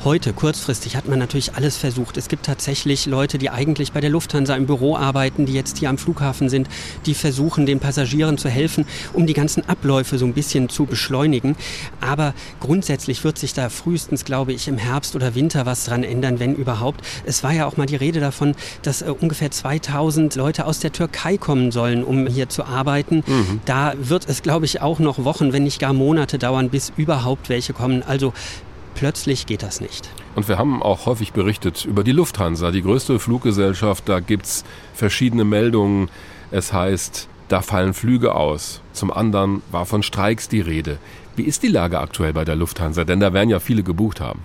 Heute, 0.05 0.35
kurzfristig, 0.35 0.95
hat 0.95 1.09
man 1.09 1.19
natürlich 1.19 1.55
alles 1.55 1.79
versucht. 1.79 2.19
Es 2.19 2.29
gibt 2.29 2.45
tatsächlich 2.45 3.07
Leute, 3.07 3.39
die 3.39 3.49
eigentlich 3.49 3.93
bei 3.93 4.01
der 4.03 4.11
Lufthansa 4.11 4.55
im 4.57 4.67
Büro 4.67 4.97
arbeiten, 4.97 5.47
die 5.47 5.55
jetzt 5.55 5.79
hier 5.79 5.89
am 5.89 5.97
Flughafen 5.97 6.51
sind, 6.51 6.69
die 7.07 7.15
versuchen, 7.15 7.65
den 7.65 7.81
Passagieren 7.81 8.37
zu 8.37 8.51
helfen, 8.51 8.85
um 9.15 9.27
die 9.27 9.33
ganzen 9.33 9.67
Abläufe 9.69 10.19
so 10.19 10.27
ein 10.27 10.35
bisschen 10.35 10.69
zu 10.69 10.85
beschleunigen. 10.85 11.57
Aber 12.01 12.35
grundsätzlich 12.61 13.25
wird 13.25 13.39
sich 13.39 13.55
da 13.55 13.71
frühestens, 13.71 14.27
glaube 14.27 14.53
ich, 14.53 14.69
im 14.69 14.77
Herbst 14.77 15.17
oder 15.17 15.35
Winter 15.35 15.65
was 15.65 15.87
dran 15.87 16.05
ändern, 16.05 16.41
wenn 16.41 16.55
überhaupt. 16.55 17.01
Es 17.25 17.43
war 17.43 17.53
ja 17.53 17.67
auch 17.67 17.79
mal 17.79 17.87
die 17.87 17.97
Rede 17.97 18.21
davon, 18.21 18.55
dass 18.83 19.01
äh, 19.01 19.07
ungefähr 19.07 19.51
2000 19.51 20.35
Leute 20.35 20.67
aus 20.67 20.81
der 20.81 20.93
Türkei 20.93 21.39
kommen 21.39 21.73
sollen, 21.73 22.05
um 22.05 22.27
hier 22.27 22.51
zu 22.51 22.65
arbeiten 22.65 22.82
arbeiten. 22.83 23.23
Mhm. 23.27 23.61
Da 23.65 23.95
wird 23.97 24.29
es, 24.29 24.43
glaube 24.43 24.67
ich, 24.67 24.81
auch 24.81 24.99
noch 24.99 25.25
Wochen, 25.25 25.53
wenn 25.53 25.63
nicht 25.63 25.79
gar 25.79 25.93
Monate 25.93 26.39
dauern, 26.39 26.69
bis 26.69 26.93
überhaupt 26.97 27.49
welche 27.49 27.73
kommen. 27.73 28.03
Also 28.03 28.33
plötzlich 28.95 29.47
geht 29.47 29.63
das 29.63 29.81
nicht. 29.81 30.09
Und 30.35 30.49
wir 30.49 30.59
haben 30.59 30.83
auch 30.83 31.07
häufig 31.07 31.33
berichtet 31.33 31.85
über 31.85 32.03
die 32.03 32.13
Lufthansa, 32.13 32.73
die 32.73 32.83
größte 32.83 33.19
Fluggesellschaft. 33.19 34.09
Da 34.09 34.19
gibt 34.21 34.47
es 34.47 34.65
verschiedene 34.95 35.45
Meldungen. 35.45 36.09
Es 36.51 36.73
heißt, 36.73 37.29
da 37.49 37.63
fallen 37.63 37.95
Flüge 37.95 38.35
aus. 38.35 38.81
Zum 38.93 39.13
anderen 39.13 39.63
war 39.71 39.87
von 39.87 40.03
Streiks 40.03 40.49
die 40.49 40.61
Rede. 40.61 40.99
Wie 41.37 41.45
ist 41.45 41.63
die 41.63 41.69
Lage 41.69 42.01
aktuell 42.01 42.33
bei 42.33 42.45
der 42.45 42.57
Lufthansa? 42.57 43.05
Denn 43.05 43.21
da 43.21 43.33
werden 43.33 43.51
ja 43.51 43.61
viele 43.61 43.83
gebucht 43.83 44.21
haben. 44.21 44.41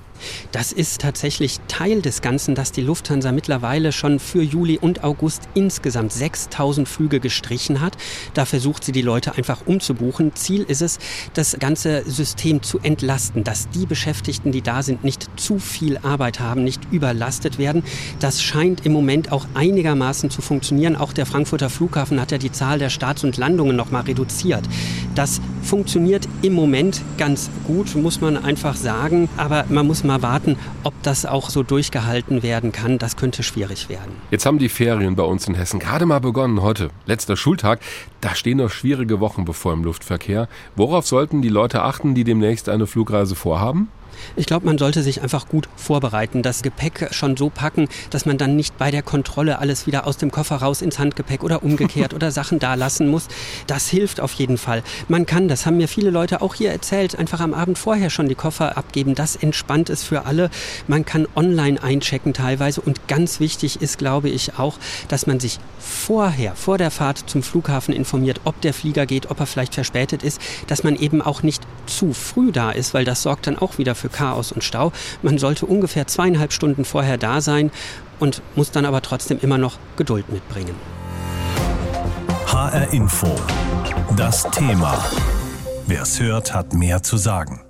Das 0.52 0.72
ist 0.72 1.02
tatsächlich 1.02 1.60
Teil 1.68 2.02
des 2.02 2.22
Ganzen, 2.22 2.56
dass 2.56 2.72
die 2.72 2.82
Lufthansa 2.82 3.32
mittlerweile 3.32 3.92
schon 3.92 4.20
für 4.20 4.42
Juli 4.42 4.78
und 4.78 5.04
August 5.04 5.44
insgesamt 5.54 6.14
6000 6.14 6.88
Flüge 6.88 7.20
gestrichen 7.20 7.82
hat. 7.82 7.98
Da 8.34 8.46
versucht 8.46 8.84
sie 8.84 8.92
die 8.92 9.02
Leute 9.02 9.36
einfach 9.36 9.66
umzubuchen. 9.66 10.36
Ziel 10.36 10.64
ist 10.64 10.82
es, 10.82 11.00
das 11.34 11.58
ganze 11.60 12.04
System 12.10 12.64
zu 12.64 12.80
entlasten, 12.80 13.44
dass 13.44 13.70
die 13.70 13.86
Beschäftigten, 13.86 14.52
die 14.52 14.62
da 14.62 14.84
sind, 14.84 15.04
nicht 15.04 15.28
zu 15.38 15.60
viel 15.60 15.98
Arbeit 16.00 16.40
haben, 16.40 16.64
nicht 16.64 16.82
überlastet 16.92 17.58
werden. 17.58 17.84
Das 18.20 18.42
scheint 18.42 18.86
im 18.86 18.94
Moment 18.94 19.32
auch 19.32 19.46
einigermaßen 19.54 20.30
zu 20.30 20.42
funktionieren. 20.42 20.96
Auch 20.96 21.14
der 21.14 21.26
Frankfurter 21.26 21.70
Flughafen 21.70 22.20
hat 22.20 22.32
ja 22.32 22.38
die 22.38 22.52
Zahl 22.52 22.80
der 22.80 22.90
Starts 22.90 23.24
und 23.24 23.38
Landungen 23.38 23.76
noch 23.76 23.92
mal 23.92 24.02
reduziert. 24.02 24.64
Das 25.16 25.42
funktioniert 25.64 26.28
im 26.42 26.54
Moment 26.54 27.02
ganz 27.18 27.50
gut, 27.66 27.96
muss 27.96 28.22
man 28.22 28.38
einfach 28.38 28.76
sagen. 28.76 29.30
Aber 29.38 29.66
man 29.70 29.86
muss 29.88 30.04
mal 30.08 30.22
warten, 30.22 30.58
ob 30.84 30.94
das 31.04 31.26
auch 31.26 31.50
so 31.50 31.64
durchgehalten 31.64 32.42
werden 32.42 32.72
kann. 32.72 32.98
Das 32.98 33.16
könnte 33.16 33.44
schwierig 33.44 33.90
werden. 33.90 34.14
Jetzt 34.32 34.46
haben 34.46 34.58
die 34.58 34.70
Ferien 34.70 35.16
bei 35.16 35.24
uns 35.24 35.48
in 35.48 35.54
Hessen 35.54 35.80
gerade 35.80 36.06
mal 36.06 36.20
begonnen. 36.20 36.62
Heute, 36.62 36.90
letzter 37.06 37.38
Schultag. 37.38 37.80
Da 38.22 38.34
stehen 38.34 38.58
noch 38.58 38.72
schwierige 38.72 39.20
Wochen 39.20 39.46
bevor 39.46 39.74
im 39.74 39.84
Luftverkehr. 39.84 40.48
Worauf 40.76 41.06
sollten 41.06 41.42
die 41.42 41.50
Leute 41.50 41.84
achten, 41.84 42.16
die 42.16 42.24
demnächst 42.24 42.70
eine 42.70 42.88
Flugreise 42.88 43.36
vorhaben? 43.36 43.90
Ich 44.36 44.46
glaube, 44.46 44.66
man 44.66 44.78
sollte 44.78 45.04
sich 45.04 45.22
einfach 45.22 45.48
gut 45.48 45.68
vorbereiten, 45.76 46.42
das 46.42 46.62
Gepäck 46.62 47.10
schon 47.12 47.38
so 47.38 47.50
packen, 47.50 47.88
dass 48.10 48.26
man 48.26 48.38
dann 48.38 48.56
nicht 48.56 48.78
bei 48.78 48.92
der 48.92 49.02
Kontrolle 49.02 49.60
alles 49.60 49.88
wieder 49.88 50.08
aus 50.08 50.18
dem 50.18 50.32
Koffer 50.32 50.58
raus 50.58 50.82
ins 50.82 51.00
Handgepäck 51.00 51.44
oder 51.44 51.64
umgekehrt 51.64 52.14
oder 52.16 52.32
Sachen 52.32 52.60
da 52.60 52.76
lassen 52.76 53.08
muss. 53.08 53.28
Das 53.68 53.88
hilft 53.88 54.20
auf 54.20 54.34
jeden 54.34 54.58
Fall. 54.58 54.84
Man 55.08 55.26
kann, 55.26 55.48
das 55.48 55.66
haben 55.66 55.78
mir 55.78 55.88
viele 55.88 56.10
Leute 56.10 56.42
auch 56.42 56.56
hier 56.56 56.72
erzählt, 56.72 57.18
einfach 57.18 57.40
am 57.40 57.54
Abend 57.54 57.78
vorher 57.78 58.10
schon 58.10 58.28
die 58.28 58.36
Koffer 58.36 58.78
abgeben. 58.78 59.16
Das 59.16 59.36
entspannt 59.36 59.90
es 59.90 60.04
für 60.04 60.26
alle. 60.26 60.50
Man 60.88 61.06
kann 61.06 61.28
online 61.36 61.82
einchecken 61.82 62.34
teilweise 62.34 62.82
und 62.82 63.08
ganz 63.08 63.40
wichtig 63.40 63.82
ist, 63.82 63.98
glaube 63.98 64.30
ich, 64.30 64.58
auch, 64.58 64.78
dass 65.08 65.28
man 65.28 65.40
sich 65.40 65.60
vorher, 65.80 66.56
vor 66.56 66.78
der 66.78 66.92
Fahrt 66.92 67.30
zum 67.30 67.44
Flughafen 67.44 67.94
informiert, 67.94 68.42
ob 68.44 68.60
der 68.62 68.74
Flieger 68.74 69.06
geht, 69.06 69.32
ob 69.32 69.40
er 69.40 69.46
vielleicht 69.46 69.76
verspätet 69.76 70.24
ist, 70.24 70.42
dass 70.68 70.84
man 70.84 70.96
eben 70.96 71.22
auch 71.22 71.44
nicht 71.44 71.64
zu 71.86 72.14
früh 72.14 72.52
da 72.52 72.72
ist, 72.72 72.94
weil 72.94 73.06
das 73.06 73.22
sorgt 73.22 73.48
dann 73.48 73.58
auch 73.58 73.78
wieder 73.78 73.96
für 74.08 74.10
Chaos 74.10 74.52
und 74.52 74.64
Stau. 74.64 74.92
Man 75.22 75.38
sollte 75.38 75.66
ungefähr 75.66 76.08
zweieinhalb 76.08 76.54
Stunden 76.54 76.86
vorher 76.86 77.18
da 77.18 77.42
sein 77.42 77.72
und 78.20 78.42
muss 78.56 78.72
dann 78.72 78.86
aber 78.86 79.02
trotzdem 79.02 79.40
immer 79.42 79.58
noch 79.58 79.78
Geduld 79.98 80.32
mitbringen. 80.32 80.76
HR 82.48 82.94
Info. 82.94 83.36
Das 84.16 84.44
Thema. 84.52 84.98
Wer 85.86 86.02
es 86.02 86.20
hört, 86.20 86.54
hat 86.54 86.74
mehr 86.74 87.04
zu 87.04 87.18
sagen. 87.18 87.67